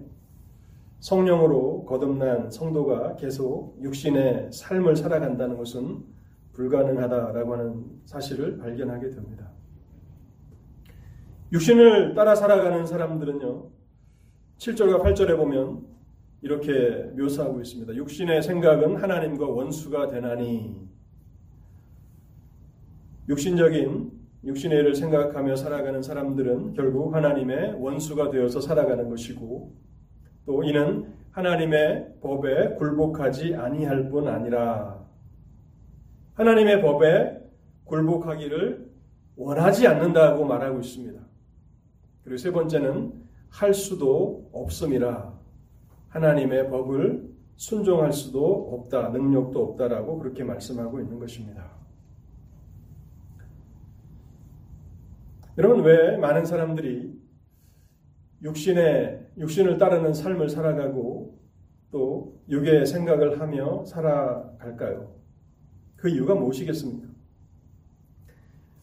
성령으로 1.00 1.86
거듭난 1.86 2.50
성도가 2.50 3.16
계속 3.18 3.78
육신의 3.82 4.52
삶을 4.52 4.96
살아간다는 4.96 5.58
것은 5.58 6.04
불가능하다라고 6.54 7.54
하는 7.54 7.86
사실을 8.06 8.58
발견하게 8.58 9.12
됩니다. 9.12 9.52
육신을 11.52 12.16
따라 12.16 12.36
살아가는 12.36 12.86
사람들은요, 12.86 13.70
7절과 14.58 15.04
8절에 15.04 15.38
보면 15.38 15.86
이렇게 16.42 17.12
묘사하고 17.16 17.62
있습니다. 17.62 17.96
육신의 17.96 18.42
생각은 18.42 18.96
하나님과 18.96 19.48
원수가 19.48 20.08
되나니, 20.08 20.88
육신적인 23.30 24.18
육신의 24.46 24.80
일을 24.80 24.96
생각하며 24.96 25.56
살아가는 25.56 26.02
사람들은 26.02 26.74
결국 26.74 27.14
하나님의 27.14 27.76
원수가 27.80 28.30
되어서 28.30 28.62
살아가는 28.62 29.10
것이고 29.10 29.76
또 30.48 30.64
이는 30.64 31.14
하나님의 31.32 32.20
법에 32.22 32.76
굴복하지 32.76 33.54
아니할 33.54 34.10
뿐 34.10 34.30
아니라 34.30 35.06
하나님의 36.36 36.82
법에 36.82 37.38
굴복하기를 37.84 38.90
원하지 39.36 39.88
않는다고 39.88 40.46
말하고 40.46 40.80
있습니다. 40.80 41.22
그리고 42.24 42.38
세 42.38 42.52
번째는 42.52 43.14
할 43.50 43.74
수도 43.74 44.50
없음이라 44.54 45.38
하나님의 46.08 46.70
법을 46.70 47.28
순종할 47.58 48.14
수도 48.14 48.74
없다, 48.74 49.10
능력도 49.10 49.62
없다라고 49.62 50.18
그렇게 50.20 50.46
말씀하고 50.46 51.02
있는 51.02 51.20
것입니다. 51.20 51.72
여러분 55.58 55.84
왜 55.84 56.16
많은 56.18 56.46
사람들이 56.46 57.20
육신의 58.44 59.27
육신을 59.38 59.78
따르는 59.78 60.14
삶을 60.14 60.50
살아가고 60.50 61.38
또 61.92 62.42
육의 62.50 62.86
생각을 62.86 63.40
하며 63.40 63.86
살아갈까요? 63.86 65.16
그 65.96 66.10
이유가 66.10 66.36
무엇이겠습니까? 66.36 67.08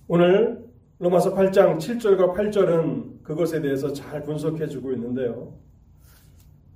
오늘 0.07 0.65
로마서 0.99 1.35
8장 1.35 1.79
7절과 1.79 2.35
8절은 2.35 3.23
그것에 3.23 3.61
대해서 3.61 3.93
잘 3.93 4.23
분석해 4.23 4.67
주고 4.69 4.93
있는데요. 4.93 5.59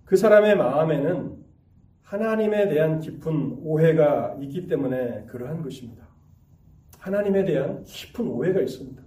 그 0.04 0.16
사람의 0.16 0.56
마음에는 0.56 1.36
하나님에 2.02 2.68
대한 2.68 3.00
깊은 3.00 3.58
오해가 3.62 4.36
있기 4.40 4.66
때문에 4.66 5.26
그러한 5.26 5.62
것입니다. 5.62 6.08
하나님에 6.98 7.44
대한 7.44 7.84
깊은 7.84 8.26
오해가 8.26 8.60
있습니다. 8.60 9.02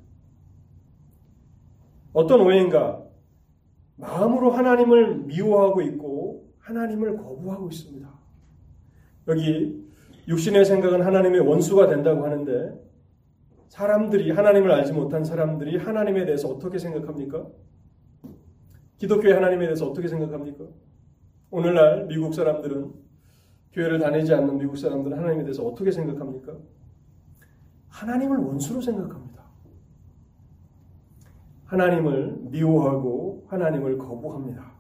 어떤 2.13 2.41
오해인가? 2.41 3.03
마음으로 4.01 4.51
하나님을 4.51 5.19
미워하고 5.19 5.81
있고 5.83 6.51
하나님을 6.59 7.17
거부하고 7.17 7.69
있습니다. 7.69 8.09
여기 9.27 9.85
육신의 10.27 10.65
생각은 10.65 11.01
하나님의 11.01 11.41
원수가 11.41 11.87
된다고 11.87 12.25
하는데 12.25 12.73
사람들이 13.69 14.31
하나님을 14.31 14.71
알지 14.71 14.91
못한 14.93 15.23
사람들이 15.23 15.77
하나님에 15.77 16.25
대해서 16.25 16.49
어떻게 16.49 16.77
생각합니까? 16.77 17.47
기독교의 18.97 19.33
하나님에 19.35 19.65
대해서 19.65 19.89
어떻게 19.89 20.07
생각합니까? 20.07 20.65
오늘날 21.51 22.07
미국 22.07 22.33
사람들은 22.33 22.91
교회를 23.73 23.99
다니지 23.99 24.33
않는 24.33 24.57
미국 24.57 24.77
사람들은 24.77 25.17
하나님에 25.17 25.43
대해서 25.43 25.63
어떻게 25.63 25.91
생각합니까? 25.91 26.57
하나님을 27.87 28.37
원수로 28.37 28.81
생각합니다. 28.81 29.20
하나님을 31.71 32.35
미워하고 32.49 33.47
하나님을 33.47 33.97
거부합니다. 33.97 34.73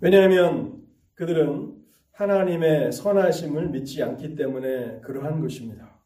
왜냐하면 0.00 0.82
그들은 1.14 1.76
하나님의 2.12 2.90
선하심을 2.90 3.68
믿지 3.68 4.02
않기 4.02 4.36
때문에 4.36 5.00
그러한 5.00 5.40
것입니다. 5.40 6.00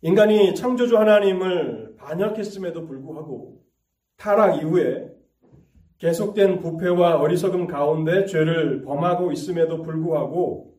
인간이 0.00 0.54
창조주 0.54 0.96
하나님을 0.96 1.96
반역했음에도 1.96 2.86
불구하고 2.86 3.62
타락 4.16 4.56
이후에 4.62 5.12
계속된 5.98 6.60
부패와 6.60 7.18
어리석음 7.18 7.66
가운데 7.66 8.24
죄를 8.24 8.82
범하고 8.82 9.32
있음에도 9.32 9.82
불구하고 9.82 10.78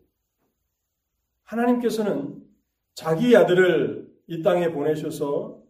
하나님께서는 1.43 2.41
자기 2.95 3.37
아들을 3.37 4.02
이 4.27 4.41
땅에 4.41 4.71
보내셔서 4.71 5.61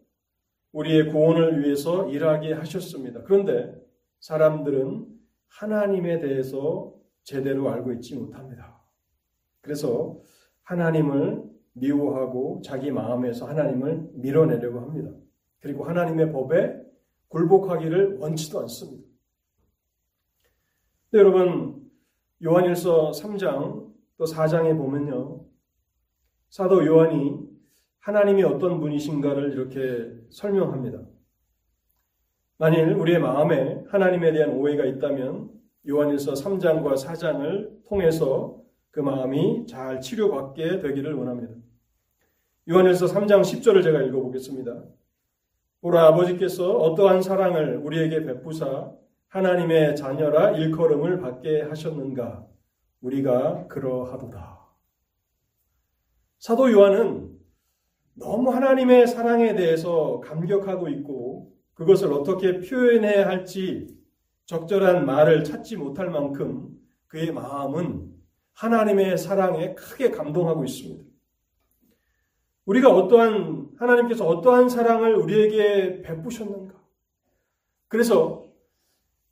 우리의 0.72 1.08
구원을 1.08 1.62
위해서 1.62 2.08
일하게 2.08 2.52
하셨습니다. 2.52 3.22
그런데 3.22 3.74
사람들은 4.20 5.06
하나님에 5.48 6.18
대해서 6.18 6.94
제대로 7.22 7.70
알고 7.70 7.92
있지 7.94 8.16
못합니다. 8.16 8.82
그래서 9.60 10.20
하나님을 10.62 11.42
미워하고 11.74 12.60
자기 12.64 12.90
마음에서 12.90 13.46
하나님을 13.46 14.10
밀어내려고 14.14 14.80
합니다. 14.80 15.10
그리고 15.60 15.84
하나님의 15.84 16.32
법에 16.32 16.80
굴복하기를 17.28 18.18
원치도 18.18 18.60
않습니다. 18.60 19.08
여러분, 21.14 21.90
요한일서 22.42 23.12
3장 23.12 23.92
또 24.16 24.24
4장에 24.24 24.76
보면요. 24.76 25.44
사도 26.48 26.84
요한이 26.84 27.53
하나님이 28.04 28.42
어떤 28.42 28.80
분이신가를 28.80 29.52
이렇게 29.52 30.12
설명합니다. 30.28 31.00
만일 32.58 32.92
우리의 32.92 33.18
마음에 33.18 33.82
하나님에 33.88 34.30
대한 34.30 34.50
오해가 34.50 34.84
있다면 34.84 35.50
요한일서 35.88 36.34
3장과 36.34 37.02
4장을 37.02 37.86
통해서 37.88 38.60
그 38.90 39.00
마음이 39.00 39.66
잘 39.66 40.02
치료받게 40.02 40.80
되기를 40.80 41.14
원합니다. 41.14 41.54
요한일서 42.68 43.06
3장 43.06 43.40
10절을 43.40 43.82
제가 43.82 44.02
읽어보겠습니다. 44.02 44.84
보라 45.80 46.08
아버지께서 46.08 46.76
어떠한 46.76 47.22
사랑을 47.22 47.78
우리에게 47.78 48.20
베푸사 48.24 48.92
하나님의 49.28 49.96
자녀라 49.96 50.50
일컬음을 50.50 51.20
받게 51.20 51.62
하셨는가? 51.62 52.46
우리가 53.00 53.66
그러하도다. 53.68 54.60
사도 56.38 56.70
요한은 56.70 57.34
너무 58.14 58.50
하나님의 58.50 59.06
사랑에 59.06 59.54
대해서 59.54 60.20
감격하고 60.20 60.88
있고 60.88 61.52
그것을 61.74 62.12
어떻게 62.12 62.60
표현해야 62.60 63.26
할지 63.26 63.88
적절한 64.46 65.04
말을 65.06 65.44
찾지 65.44 65.76
못할 65.76 66.10
만큼 66.10 66.68
그의 67.06 67.32
마음은 67.32 68.12
하나님의 68.52 69.18
사랑에 69.18 69.74
크게 69.74 70.10
감동하고 70.10 70.64
있습니다. 70.64 71.04
우리가 72.66 72.90
어떠한, 72.90 73.70
하나님께서 73.78 74.26
어떠한 74.26 74.68
사랑을 74.68 75.16
우리에게 75.16 76.02
베푸셨는가? 76.02 76.74
그래서 77.88 78.44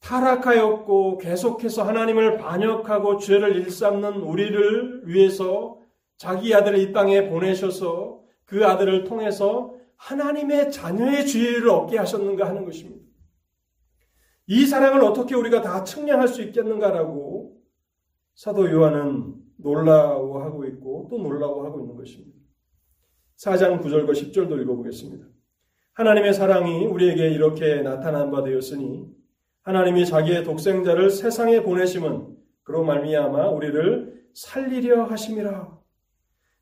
타락하였고 0.01 1.19
계속해서 1.19 1.85
하나님을 1.85 2.39
반역하고 2.39 3.19
죄를 3.19 3.57
일삼는 3.57 4.15
우리를 4.15 5.03
위해서 5.07 5.79
자기 6.17 6.55
아들을 6.55 6.79
이 6.79 6.93
땅에 6.93 7.29
보내셔서 7.29 8.22
그 8.53 8.67
아들을 8.67 9.05
통해서 9.05 9.75
하나님의 9.97 10.71
자녀의 10.71 11.27
지혜를 11.27 11.71
얻게 11.71 11.97
하셨는가 11.97 12.47
하는 12.47 12.67
것입니다. 12.67 13.03
이 14.47 14.67
사랑을 14.67 15.03
어떻게 15.03 15.35
우리가 15.35 15.63
다 15.63 15.85
측량할 15.85 16.29
수 16.29 16.43
있겠는가라고 16.43 17.57
사도 18.35 18.71
요한은 18.71 19.37
놀라워하고 19.57 20.67
있고 20.67 21.09
또 21.11 21.17
놀라워하고 21.17 21.81
있는 21.81 21.97
것입니다. 21.97 22.37
4장 23.39 23.81
9절과 23.81 24.11
10절도 24.11 24.61
읽어보겠습니다. 24.61 25.25
하나님의 25.95 26.35
사랑이 26.35 26.85
우리에게 26.85 27.31
이렇게 27.31 27.81
나타난 27.81 28.31
바 28.31 28.43
되었으니 28.43 29.07
하나님이 29.63 30.05
자기의 30.05 30.45
독생자를 30.45 31.09
세상에 31.09 31.63
보내심은 31.63 32.37
그로 32.65 32.85
말미암아 32.85 33.49
우리를 33.49 34.27
살리려 34.35 35.05
하심이라. 35.05 35.82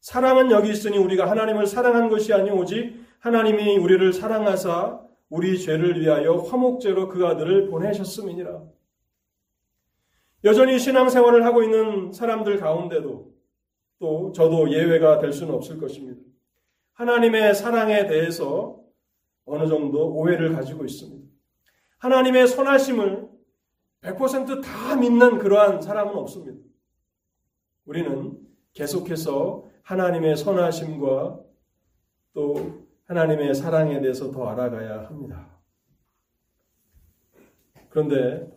사랑은 0.00 0.50
여기 0.50 0.70
있으니 0.70 0.98
우리가 0.98 1.30
하나님을 1.30 1.66
사랑한 1.66 2.08
것이 2.08 2.32
아니 2.32 2.50
오직 2.50 2.98
하나님이 3.18 3.76
우리를 3.76 4.12
사랑하사 4.12 5.00
우리 5.28 5.60
죄를 5.60 6.00
위하여 6.00 6.36
화목제로 6.36 7.08
그 7.08 7.26
아들을 7.26 7.68
보내셨음이니라. 7.68 8.62
여전히 10.44 10.78
신앙생활을 10.78 11.44
하고 11.44 11.62
있는 11.62 12.12
사람들 12.12 12.58
가운데도 12.58 13.30
또 13.98 14.32
저도 14.32 14.72
예외가 14.72 15.18
될 15.18 15.32
수는 15.32 15.54
없을 15.54 15.78
것입니다. 15.78 16.20
하나님의 16.94 17.54
사랑에 17.54 18.06
대해서 18.06 18.80
어느 19.44 19.68
정도 19.68 20.12
오해를 20.14 20.52
가지고 20.54 20.84
있습니다. 20.84 21.28
하나님의 21.98 22.48
선하심을 22.48 23.28
100%다 24.00 24.96
믿는 24.96 25.38
그러한 25.38 25.82
사람은 25.82 26.14
없습니다. 26.14 26.58
우리는 27.84 28.38
계속해서 28.72 29.69
하나님의 29.82 30.36
선하심과 30.36 31.40
또 32.32 32.86
하나님의 33.04 33.54
사랑에 33.54 34.00
대해서 34.00 34.30
더 34.30 34.48
알아가야 34.48 35.06
합니다. 35.06 35.58
그런데 37.88 38.48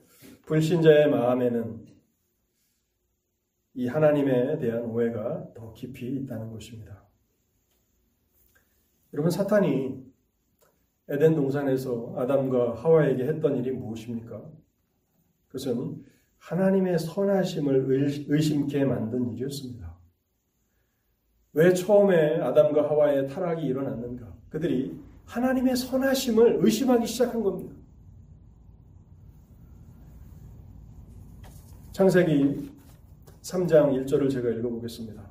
불신자의 0.45 1.09
마음에는 1.09 1.85
이 3.75 3.87
하나님에 3.87 4.59
대한 4.59 4.83
오해가 4.83 5.51
더 5.55 5.73
깊이 5.73 6.15
있다는 6.17 6.51
것입니다. 6.51 7.03
여러분, 9.13 9.31
사탄이 9.31 10.03
에덴 11.09 11.35
동산에서 11.35 12.13
아담과 12.17 12.75
하와에게 12.75 13.25
했던 13.25 13.57
일이 13.57 13.71
무엇입니까? 13.71 14.41
그것은 15.47 16.03
하나님의 16.37 16.99
선하심을 16.99 18.25
의심케 18.27 18.85
만든 18.85 19.31
일이었습니다. 19.31 19.82
왜 21.53 21.71
처음에 21.73 22.41
아담과 22.41 22.89
하와의 22.89 23.27
타락이 23.27 23.65
일어났는가? 23.65 24.25
그들이 24.49 24.99
하나님의 25.25 25.75
선하심을 25.75 26.57
의심하기 26.61 27.05
시작한 27.05 27.43
겁니다. 27.43 27.73
창세기 31.91 32.71
3장 33.43 34.05
1절을 34.05 34.31
제가 34.31 34.49
읽어보겠습니다. 34.49 35.21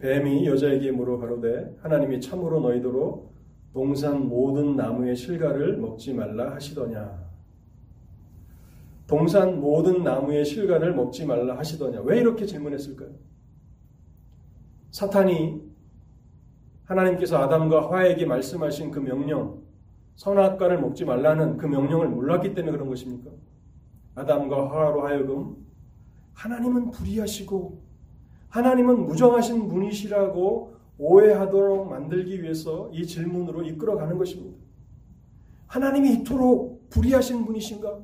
뱀이 0.00 0.46
여자에게 0.46 0.90
물어 0.90 1.18
가로되 1.18 1.76
하나님이 1.80 2.20
참으로 2.20 2.58
너희더러 2.60 3.22
동산 3.72 4.28
모든 4.28 4.74
나무의 4.74 5.14
실과를 5.14 5.76
먹지 5.76 6.12
말라 6.12 6.54
하시더냐. 6.54 7.24
동산 9.06 9.60
모든 9.60 10.02
나무의 10.02 10.44
실과를 10.44 10.92
먹지 10.94 11.24
말라 11.24 11.56
하시더냐. 11.56 12.00
왜 12.00 12.18
이렇게 12.18 12.46
질문했을까요? 12.46 13.10
사탄이 14.96 15.60
하나님께서 16.84 17.36
아담과 17.36 17.90
화에게 17.90 18.24
말씀하신 18.24 18.90
그 18.90 18.98
명령, 18.98 19.60
선악과를 20.14 20.80
먹지 20.80 21.04
말라는 21.04 21.58
그 21.58 21.66
명령을 21.66 22.08
몰랐기 22.08 22.54
때문에 22.54 22.72
그런 22.72 22.88
것입니까? 22.88 23.30
아담과 24.14 24.70
하와로 24.70 25.06
하여금 25.06 25.54
하나님은 26.32 26.92
불의하시고 26.92 27.82
하나님은 28.48 29.04
무정하신 29.04 29.68
분이시라고 29.68 30.76
오해하도록 30.96 31.90
만들기 31.90 32.42
위해서 32.42 32.88
이 32.90 33.06
질문으로 33.06 33.64
이끌어가는 33.64 34.16
것입니다. 34.16 34.56
하나님이 35.66 36.14
이토록 36.14 36.88
불의하신 36.88 37.44
분이신가? 37.44 37.98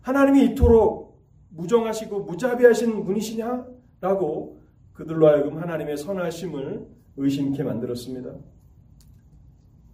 하나님이 0.00 0.46
이토록 0.46 1.22
무정하시고 1.50 2.20
무자비하신 2.20 3.04
분이시냐? 3.04 3.66
라고 4.00 4.63
그들로 4.94 5.28
하여금 5.28 5.58
하나님의 5.58 5.96
선하심을 5.96 6.86
의심케 7.16 7.62
만들었습니다. 7.62 8.34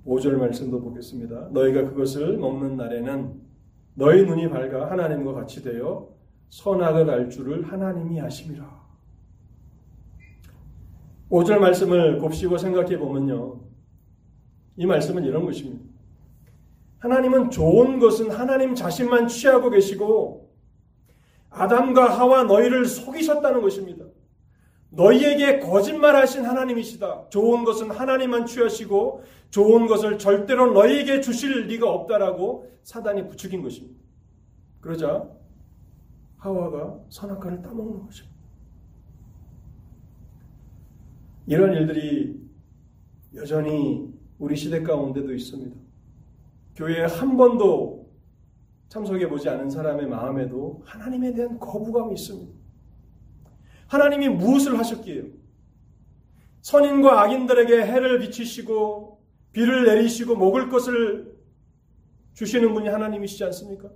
5절 0.07 0.36
말씀도 0.36 0.80
보겠습니다. 0.80 1.48
너희가 1.53 1.84
그것을 1.84 2.36
먹는 2.38 2.76
날에는 2.76 3.40
너희 3.94 4.24
눈이 4.24 4.48
밝아 4.48 4.90
하나님과 4.90 5.32
같이 5.32 5.62
되어 5.62 6.09
선악을 6.51 7.11
알 7.11 7.30
줄을 7.30 7.70
하나님이 7.70 8.20
아심이라. 8.20 8.80
5절 11.30 11.59
말씀을 11.59 12.18
곱씹어 12.18 12.59
생각해 12.59 12.98
보면요. 12.98 13.61
이 14.76 14.86
말씀은 14.86 15.24
이런 15.24 15.44
것입니다. 15.44 15.84
하나님은 16.98 17.51
좋은 17.51 17.98
것은 17.98 18.30
하나님 18.30 18.74
자신만 18.74 19.28
취하고 19.28 19.70
계시고 19.70 20.51
아담과 21.51 22.18
하와 22.18 22.44
너희를 22.44 22.84
속이셨다는 22.84 23.62
것입니다. 23.62 23.89
너희에게 24.91 25.61
거짓말하신 25.61 26.45
하나님이시다. 26.45 27.28
좋은 27.30 27.64
것은 27.64 27.91
하나님만 27.91 28.47
취하시고 28.47 29.22
좋은 29.51 29.86
것을 29.86 30.18
절대로 30.18 30.72
너희에게 30.72 31.20
주실 31.20 31.66
리가 31.66 31.91
없다라고 31.91 32.70
사단이 32.82 33.28
부추긴 33.28 33.62
것입니다. 33.62 34.01
그러자 34.80 35.28
하와가 36.36 36.99
선악과를 37.09 37.62
따먹는 37.62 38.07
것입니다. 38.07 38.36
이런 41.47 41.72
일들이 41.74 42.41
여전히 43.34 44.12
우리 44.38 44.57
시대 44.57 44.82
가운데도 44.82 45.32
있습니다. 45.32 45.76
교회에 46.76 47.05
한 47.05 47.36
번도 47.36 48.09
참석해 48.88 49.28
보지 49.28 49.49
않은 49.49 49.70
사람의 49.70 50.07
마음에도 50.09 50.82
하나님에 50.84 51.32
대한 51.32 51.59
거부감이 51.59 52.14
있습니다. 52.14 52.59
하나님이 53.91 54.28
무엇을 54.28 54.78
하셨기에요? 54.78 55.24
선인과 56.62 57.22
악인들에게 57.22 57.82
해를 57.86 58.20
비치시고 58.20 59.20
비를 59.53 59.84
내리시고 59.84 60.36
먹을 60.36 60.68
것을 60.68 61.36
주시는 62.34 62.72
분이 62.72 62.88
하나님이시지 62.88 63.43
않습니까? 63.45 63.91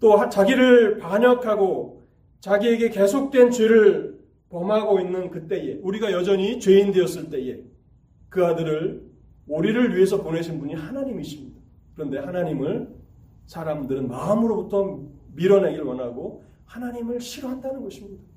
또 0.00 0.28
자기를 0.28 0.98
반역하고 0.98 2.02
자기에게 2.40 2.90
계속된 2.90 3.52
죄를 3.52 4.20
범하고 4.48 4.98
있는 4.98 5.30
그때에 5.30 5.78
우리가 5.80 6.10
여전히 6.10 6.58
죄인 6.58 6.90
되었을 6.90 7.30
때에 7.30 7.62
그 8.28 8.44
아들을 8.44 9.08
우리를 9.46 9.94
위해서 9.96 10.20
보내신 10.20 10.58
분이 10.58 10.74
하나님이십니다. 10.74 11.56
그런데 11.94 12.18
하나님을 12.18 12.88
사람들은 13.46 14.08
마음으로부터 14.08 15.02
밀어내길 15.34 15.82
원하고 15.82 16.42
하나님을 16.66 17.20
싫어한다는 17.20 17.80
것입니다. 17.84 18.31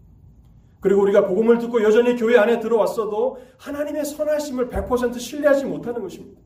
그리고 0.86 1.02
우리가 1.02 1.26
복음을 1.26 1.58
듣고 1.58 1.82
여전히 1.82 2.16
교회 2.16 2.38
안에 2.38 2.60
들어왔어도 2.60 3.40
하나님의 3.58 4.06
선하심을 4.06 4.70
100% 4.70 5.20
신뢰하지 5.20 5.66
못하는 5.66 6.00
것입니다. 6.00 6.40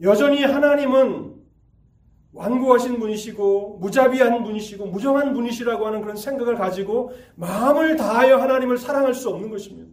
여전히 0.00 0.42
하나님은 0.42 1.34
완고하신 2.32 2.98
분이시고 2.98 3.80
무자비한 3.82 4.44
분이시고 4.44 4.86
무정한 4.86 5.34
분이시라고 5.34 5.86
하는 5.86 6.00
그런 6.00 6.16
생각을 6.16 6.54
가지고 6.54 7.12
마음을 7.34 7.96
다하여 7.96 8.38
하나님을 8.38 8.78
사랑할 8.78 9.12
수 9.12 9.28
없는 9.28 9.50
것입니다. 9.50 9.92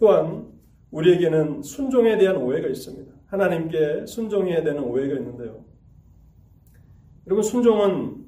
또한 0.00 0.48
우리에게는 0.90 1.62
순종에 1.62 2.18
대한 2.18 2.38
오해가 2.38 2.66
있습니다. 2.66 3.12
하나님께 3.26 4.06
순종해야 4.06 4.64
되는 4.64 4.82
오해가 4.82 5.14
있는데요. 5.14 5.64
여러분, 7.28 7.44
순종은 7.44 8.25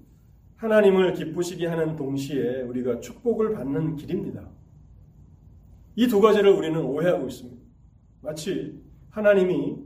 하나님을 0.59 1.15
기쁘시게 1.15 1.67
하는 1.67 1.97
동시에 1.97 2.63
우리가 2.63 3.01
축복을 3.01 3.55
받는 3.55 3.97
길입니다. 3.97 4.49
이 5.97 6.07
두 6.07 6.21
가지를 6.21 6.51
우리는 6.51 6.81
오해하고 6.81 7.27
있습니다. 7.27 7.61
마치 8.23 8.81
하나님이 9.11 9.77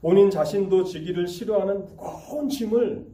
본인 0.00 0.30
자신도 0.30 0.84
지기를 0.84 1.26
싫어하는 1.26 1.86
무거운 1.86 2.48
짐을 2.48 3.06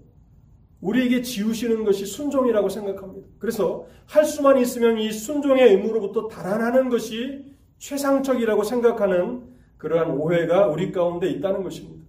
우리에게 0.81 1.23
지우시는 1.23 1.85
것이 1.85 2.05
순종이라고 2.05 2.69
생각합니다. 2.69 3.27
그래서 3.39 3.87
할 4.07 4.25
수만 4.25 4.59
있으면 4.59 4.99
이 4.99 5.11
순종의 5.11 5.71
의무로부터 5.71 6.29
달아나는 6.29 6.91
것이 6.91 7.55
최상적이라고 7.79 8.65
생각하는 8.65 9.55
그러한 9.79 10.11
오해가 10.13 10.69
우리 10.69 10.93
가운데 10.93 11.29
있다는 11.31 11.63
것입니다. 11.63 12.05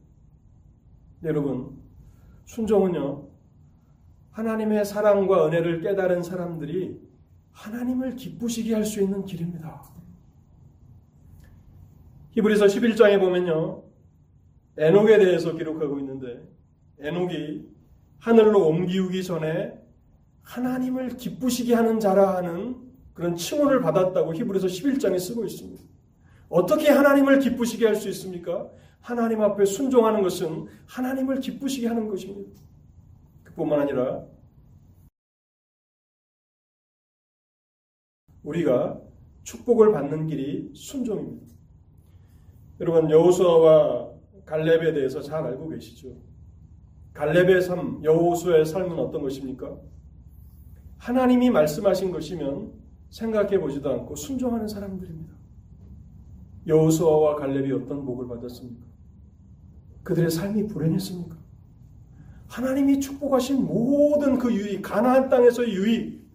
여러분, 1.23 1.77
순종은요, 2.45 3.34
하나님의 4.39 4.83
사랑과 4.83 5.47
은혜를 5.47 5.79
깨달은 5.81 6.21
사람들이 6.21 6.99
하나님을 7.53 8.17
기쁘시게 8.17 8.73
할 8.73 8.83
수 8.83 9.01
있는 9.01 9.23
길입니다. 9.25 9.81
히브리서 12.31 12.65
11장에 12.65 13.17
보면요. 13.17 13.83
에녹에 14.77 15.19
대해서 15.19 15.53
기록하고 15.55 15.99
있는데 15.99 16.43
에녹이 16.99 17.65
하늘로 18.19 18.67
옮기우기 18.67 19.23
전에 19.23 19.73
하나님을 20.41 21.15
기쁘시게 21.15 21.73
하는 21.73 22.01
자라 22.01 22.35
하는 22.35 22.75
그런 23.13 23.37
칭호를 23.37 23.79
받았다고 23.79 24.35
히브리서 24.35 24.67
11장에 24.67 25.17
쓰고 25.17 25.45
있습니다. 25.45 25.81
어떻게 26.49 26.89
하나님을 26.89 27.39
기쁘시게 27.39 27.85
할 27.85 27.95
수 27.95 28.09
있습니까? 28.09 28.69
하나님 28.99 29.41
앞에 29.41 29.63
순종하는 29.63 30.21
것은 30.23 30.67
하나님을 30.87 31.39
기쁘시게 31.39 31.87
하는 31.87 32.09
것입니다. 32.09 32.51
그뿐만 33.55 33.81
아니라 33.81 34.25
우리가 38.43 39.01
축복을 39.43 39.91
받는 39.91 40.27
길이 40.27 40.69
순종입니다. 40.75 41.55
여러분 42.81 43.09
여호수아와 43.09 44.11
갈렙에 44.45 44.93
대해서 44.93 45.21
잘 45.21 45.43
알고 45.43 45.69
계시죠? 45.69 46.15
갈렙의 47.13 47.61
삶, 47.61 48.03
여호수의 48.03 48.65
삶은 48.65 48.99
어떤 48.99 49.21
것입니까? 49.21 49.79
하나님이 50.97 51.49
말씀하신 51.49 52.11
것이면 52.11 52.73
생각해 53.09 53.59
보지도 53.59 53.89
않고 53.91 54.15
순종하는 54.15 54.67
사람들입니다. 54.67 55.33
여호수아와 56.67 57.35
갈렙이 57.37 57.71
어떤 57.71 58.05
복을 58.05 58.27
받았습니까? 58.27 58.85
그들의 60.03 60.29
삶이 60.29 60.67
불행했습니까? 60.67 61.44
하나님이 62.55 63.01
축복하신 63.01 63.65
모든 63.65 64.39
그 64.39 64.53
유익, 64.53 64.81
가나안 64.81 65.27
땅에서의 65.27 65.73
유익, 65.73 66.25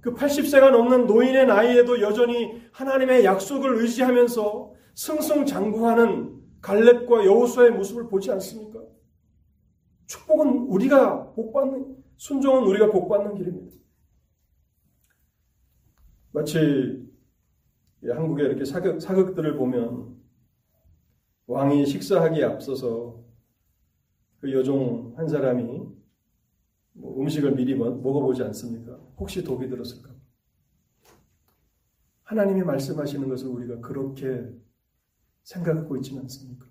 그 0.00 0.12
80세가 0.12 0.72
넘는 0.72 1.06
노인의 1.06 1.46
나이에도 1.46 2.00
여전히 2.00 2.60
하나님의 2.72 3.24
약속을 3.24 3.76
의지하면서 3.82 4.72
승승장구하는 4.94 6.42
갈렙과 6.60 7.24
여호수아의 7.24 7.70
모습을 7.70 8.08
보지 8.08 8.32
않습니까? 8.32 8.80
축복은 10.06 10.66
우리가 10.66 11.32
복받는 11.34 11.98
순종은 12.16 12.64
우리가 12.64 12.90
복받는 12.90 13.36
길입니다. 13.36 13.76
마치 16.32 17.06
한국의 18.04 18.46
이렇게 18.46 18.64
사극, 18.64 19.00
사극들을 19.00 19.56
보면 19.56 20.16
왕이 21.46 21.86
식사하기에 21.86 22.42
앞서서 22.42 23.25
그 24.40 24.52
여종 24.52 25.14
한 25.16 25.28
사람이 25.28 25.96
뭐 26.92 27.20
음식을 27.20 27.54
미리 27.54 27.74
먹어보지 27.74 28.42
않습니까? 28.42 28.94
혹시 29.18 29.42
독이 29.42 29.68
들었을까? 29.68 30.14
하나님이 32.22 32.62
말씀하시는 32.62 33.28
것을 33.28 33.48
우리가 33.48 33.80
그렇게 33.80 34.50
생각하고 35.42 35.96
있지는 35.96 36.22
않습니까? 36.22 36.66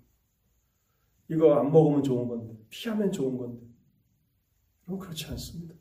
이거 1.28 1.54
안 1.54 1.72
먹으면 1.72 2.02
좋은 2.02 2.28
건데, 2.28 2.54
피하면 2.68 3.10
좋은 3.10 3.36
건데. 3.36 3.66
그럼 4.84 4.98
그렇지 4.98 5.26
않습니다. 5.26 5.74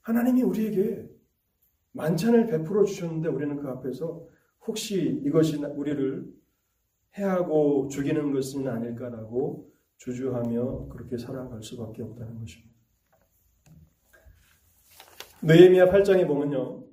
하나님이 0.00 0.42
우리에게 0.42 1.10
만찬을 1.92 2.46
베풀어 2.46 2.84
주셨는데 2.84 3.28
우리는 3.28 3.56
그 3.56 3.68
앞에서 3.68 4.26
혹시 4.66 5.20
이것이 5.24 5.56
우리를 5.56 6.32
해하고 7.18 7.88
죽이는 7.88 8.32
것은 8.32 8.66
아닐까라고 8.66 9.71
주저하며 10.02 10.88
그렇게 10.88 11.16
살아갈 11.16 11.62
수밖에 11.62 12.02
없다는 12.02 12.40
것입니다. 12.40 12.72
느헤미야 15.42 15.90
8장에 15.90 16.26
보면요. 16.26 16.84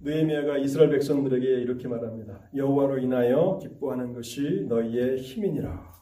느헤미야가 0.00 0.58
이스라엘 0.58 0.90
백성들에게 0.90 1.46
이렇게 1.62 1.88
말합니다. 1.88 2.48
여호와로 2.54 2.98
인하여 2.98 3.58
기뻐하는 3.60 4.12
것이 4.12 4.66
너희의 4.68 5.18
힘이니라. 5.18 5.96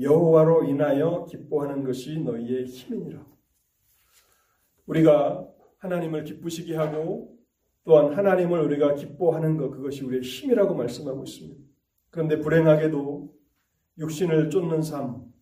여호와로 0.00 0.64
인하여 0.64 1.26
기뻐하는 1.28 1.84
것이 1.84 2.18
너희의 2.20 2.64
힘이니라. 2.64 3.24
우리가 4.86 5.48
하나님을 5.78 6.24
기쁘시게 6.24 6.74
하고 6.74 7.38
또한 7.84 8.14
하나님을 8.14 8.60
우리가 8.60 8.94
기뻐하는 8.94 9.56
것 9.58 9.70
그것이 9.70 10.04
우리의 10.04 10.22
힘이라고 10.22 10.74
말씀하고 10.74 11.22
있습니다. 11.22 11.62
그런데 12.10 12.40
불행하게도 12.40 13.41
육신을 13.98 14.50
쫓는 14.50 14.82
삶, 14.82 15.32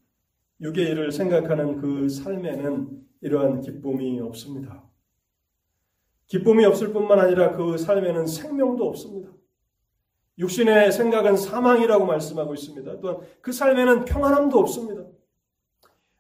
육의 0.61 0.91
일을 0.91 1.13
생각하는 1.13 1.77
그 1.77 2.09
삶에는 2.09 3.01
이러한 3.23 3.61
기쁨이 3.61 4.21
없습니다. 4.21 4.85
기쁨이 6.27 6.65
없을 6.65 6.93
뿐만 6.93 7.19
아니라 7.19 7.57
그 7.57 7.77
삶에는 7.77 8.27
생명도 8.27 8.87
없습니다. 8.89 9.31
육신의 10.39 10.93
생각은 10.93 11.37
사망이라고 11.37 12.07
말씀하고 12.07 12.55
있습니다. 12.55 13.01
또한 13.01 13.19
그 13.41 13.53
삶에는 13.53 14.05
평안함도 14.05 14.59
없습니다. 14.59 15.05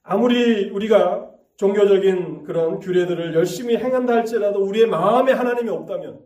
아무리 0.02 0.68
우리가 0.70 1.30
종교적인 1.56 2.44
그런 2.44 2.80
규례들을 2.80 3.34
열심히 3.34 3.76
행한다 3.76 4.14
할지라도 4.14 4.64
우리의 4.64 4.86
마음에 4.86 5.32
하나님이 5.32 5.68
없다면 5.70 6.20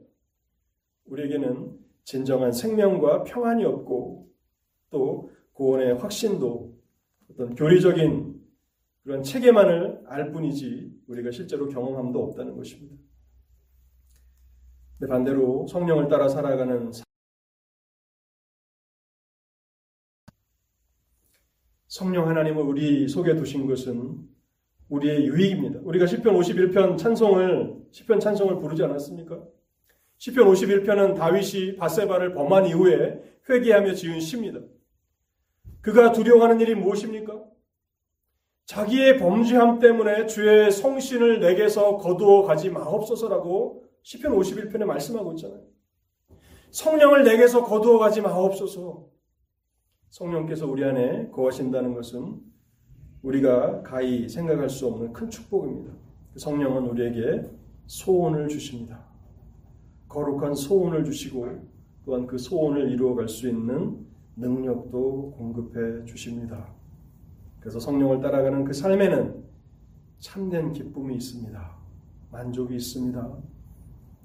우리에게는 1.07 1.79
진정한 2.05 2.53
생명과 2.53 3.25
평안이 3.25 3.65
없고 3.65 4.29
또 4.91 5.31
구원의 5.55 5.95
확신도 5.95 6.75
어떤 7.31 7.55
교리적인 7.55 8.41
그런 9.03 9.23
체계만을 9.23 10.03
알 10.07 10.31
뿐이지 10.33 10.93
우리가 11.09 11.31
실제로 11.31 11.69
경험함도 11.69 12.23
없다는 12.23 12.57
것입니다. 12.57 12.97
반대로 15.09 15.67
성령을 15.69 16.09
따라 16.09 16.29
살아가는 16.29 16.91
성령 21.87 22.29
하나님을 22.29 22.63
우리 22.63 23.07
속에 23.07 23.37
두신 23.37 23.67
것은 23.67 24.19
우리의 24.89 25.27
유익입니다. 25.27 25.81
우리가 25.83 26.07
시편 26.07 26.35
51편 26.35 26.99
찬송을 26.99 27.85
시편 27.91 28.21
찬송을 28.21 28.61
부르지 28.61 28.83
않았습니까? 28.83 29.45
시편 30.19 30.47
51편은 30.47 31.15
다윗이 31.17 31.77
바세바를 31.77 32.35
범한 32.35 32.67
이후에 32.67 33.23
회개하며 33.49 33.95
지은 33.95 34.21
시입니다. 34.21 34.61
그가 35.85 36.13
두려워하는 36.13 36.61
일이 36.61 36.75
무엇입니까? 36.75 37.45
자기의 38.65 39.19
범죄함 39.19 39.81
때문에 39.81 40.25
주의 40.25 40.73
성신을 40.73 41.41
내게서 41.41 41.99
거두어 41.99 42.45
가지 42.45 42.71
마옵소서라고 42.71 43.85
시편 44.03 44.33
51편에 44.33 44.87
말씀하고 44.87 45.33
있잖아요. 45.33 45.61
성령을 46.71 47.25
내게서 47.25 47.65
거두어 47.65 47.99
가지 47.99 48.23
마옵소서. 48.23 49.11
성령께서 50.09 50.67
우리 50.67 50.83
안에 50.85 51.29
거하신다는 51.29 51.93
것은 51.93 52.41
우리가 53.23 53.83
가히 53.83 54.27
생각할 54.27 54.71
수 54.71 54.87
없는 54.87 55.13
큰 55.13 55.29
축복입니다. 55.29 55.93
성령은 56.37 56.87
우리에게 56.87 57.47
소원을 57.87 58.49
주십니다. 58.49 59.05
거룩한 60.09 60.55
소원을 60.55 61.05
주시고 61.05 61.59
또한 62.07 62.27
그 62.27 62.39
소원을 62.39 62.91
이루어갈 62.91 63.29
수 63.29 63.47
있는 63.47 64.14
능력도 64.37 65.35
공급해 65.37 66.05
주십니다. 66.05 66.67
그래서 67.61 67.79
성령을 67.81 68.21
따라가는 68.21 68.65
그 68.65 68.73
삶에는 68.73 69.43
참된 70.19 70.73
기쁨이 70.73 71.15
있습니다. 71.17 71.77
만족이 72.31 72.75
있습니다. 72.77 73.37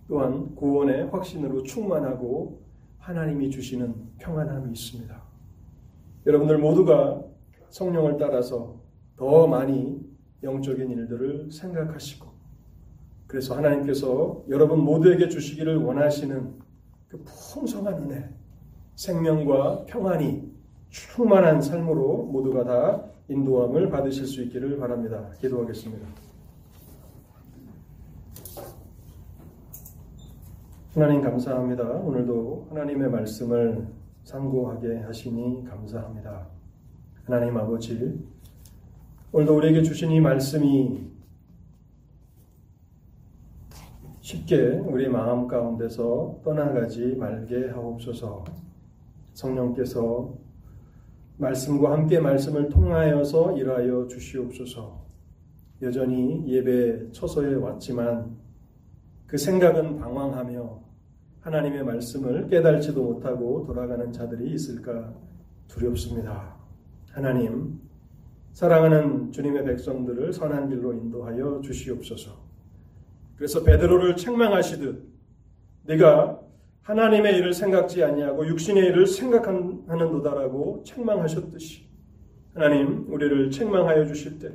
또한 0.08 0.56
구원의 0.56 1.10
확신으로 1.10 1.64
충만하고 1.64 2.62
하나님이 2.98 3.50
주시는 3.50 3.94
평안함이 4.18 4.72
있습니다. 4.72 5.22
여러분들 6.26 6.58
모두가 6.58 7.24
성령을 7.70 8.18
따라서 8.18 8.80
더 9.16 9.48
많이 9.48 10.02
영적인 10.44 10.90
일들을 10.90 11.52
생각하시고 11.52 12.28
그래서 13.28 13.56
하나님께서 13.56 14.44
여러분 14.50 14.80
모두에게 14.80 15.30
주시기를 15.30 15.78
원하시는 15.78 16.60
그 17.10 17.24
풍성한 17.24 18.04
은혜, 18.04 18.30
생명과 19.00 19.86
평안이 19.86 20.52
충만한 20.90 21.62
삶으로 21.62 22.26
모두가 22.26 22.66
다 22.66 23.04
인도함을 23.30 23.90
받으실 23.90 24.26
수 24.26 24.44
있기를 24.44 24.78
바랍니다. 24.78 25.30
기도하겠습니다. 25.40 26.06
하나님 30.94 31.22
감사합니다. 31.22 31.84
오늘도 31.84 32.68
하나님의 32.72 33.10
말씀을 33.10 33.88
상고하게 34.24 34.98
하시니 34.98 35.64
감사합니다. 35.64 36.48
하나님 37.24 37.56
아버지, 37.56 38.22
오늘도 39.32 39.56
우리에게 39.56 39.82
주신 39.82 40.12
이 40.12 40.20
말씀이 40.20 41.10
쉽게 44.20 44.80
우리 44.80 45.08
마음 45.08 45.48
가운데서 45.48 46.42
떠나가지 46.44 47.16
말게 47.16 47.70
하옵소서. 47.70 48.69
성령께서 49.40 50.38
말씀과 51.38 51.94
함께 51.94 52.20
말씀을 52.20 52.70
통하여서 52.70 53.58
일하여 53.58 54.08
주시옵소서. 54.08 55.00
여전히 55.82 56.44
예배 56.46 57.14
처소에 57.14 57.56
왔지만 57.56 58.38
그 59.26 59.38
생각은 59.38 59.98
방황하며 60.00 60.82
하나님의 61.40 61.86
말씀을 61.86 62.48
깨달지도 62.50 63.02
못하고 63.02 63.64
돌아가는 63.66 64.12
자들이 64.12 64.52
있을까 64.52 65.14
두렵습니다. 65.70 66.56
하나님, 67.12 67.80
사랑하는 68.52 69.32
주님의 69.32 69.64
백성들을 69.64 70.34
선한 70.34 70.68
길로 70.68 70.94
인도하여 70.94 71.62
주시옵소서. 71.64 72.32
그래서 73.38 73.64
베드로를 73.64 74.18
책망하시듯 74.18 75.08
네가 75.84 76.42
하나님의 76.84 77.38
일을 77.38 77.54
생각지 77.54 78.04
아니하고 78.04 78.48
육신의 78.48 78.88
일을 78.88 79.06
생각하는도다라고 79.08 80.84
책망하셨듯이 80.86 81.88
하나님 82.54 83.06
우리를 83.12 83.52
책망하여 83.52 84.06
주실 84.06 84.40
때 84.40 84.52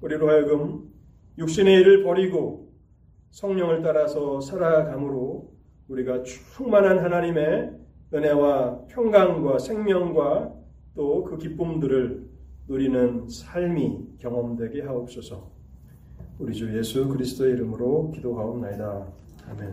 우리로 0.00 0.28
하여금 0.28 0.90
육신의 1.38 1.80
일을 1.80 2.02
버리고 2.02 2.70
성령을 3.30 3.82
따라서 3.82 4.40
살아감으로 4.40 5.50
우리가 5.88 6.22
충만한 6.22 6.98
하나님의 6.98 7.72
은혜와 8.12 8.86
평강과 8.88 9.58
생명과 9.58 10.54
또 10.94 11.24
그 11.24 11.38
기쁨들을 11.38 12.28
누리는 12.68 13.28
삶이 13.28 14.16
경험되게 14.18 14.82
하옵소서. 14.82 15.50
우리 16.38 16.54
주 16.54 16.76
예수 16.76 17.08
그리스도의 17.08 17.54
이름으로 17.54 18.10
기도하옵나이다. 18.12 19.06
아멘. 19.50 19.68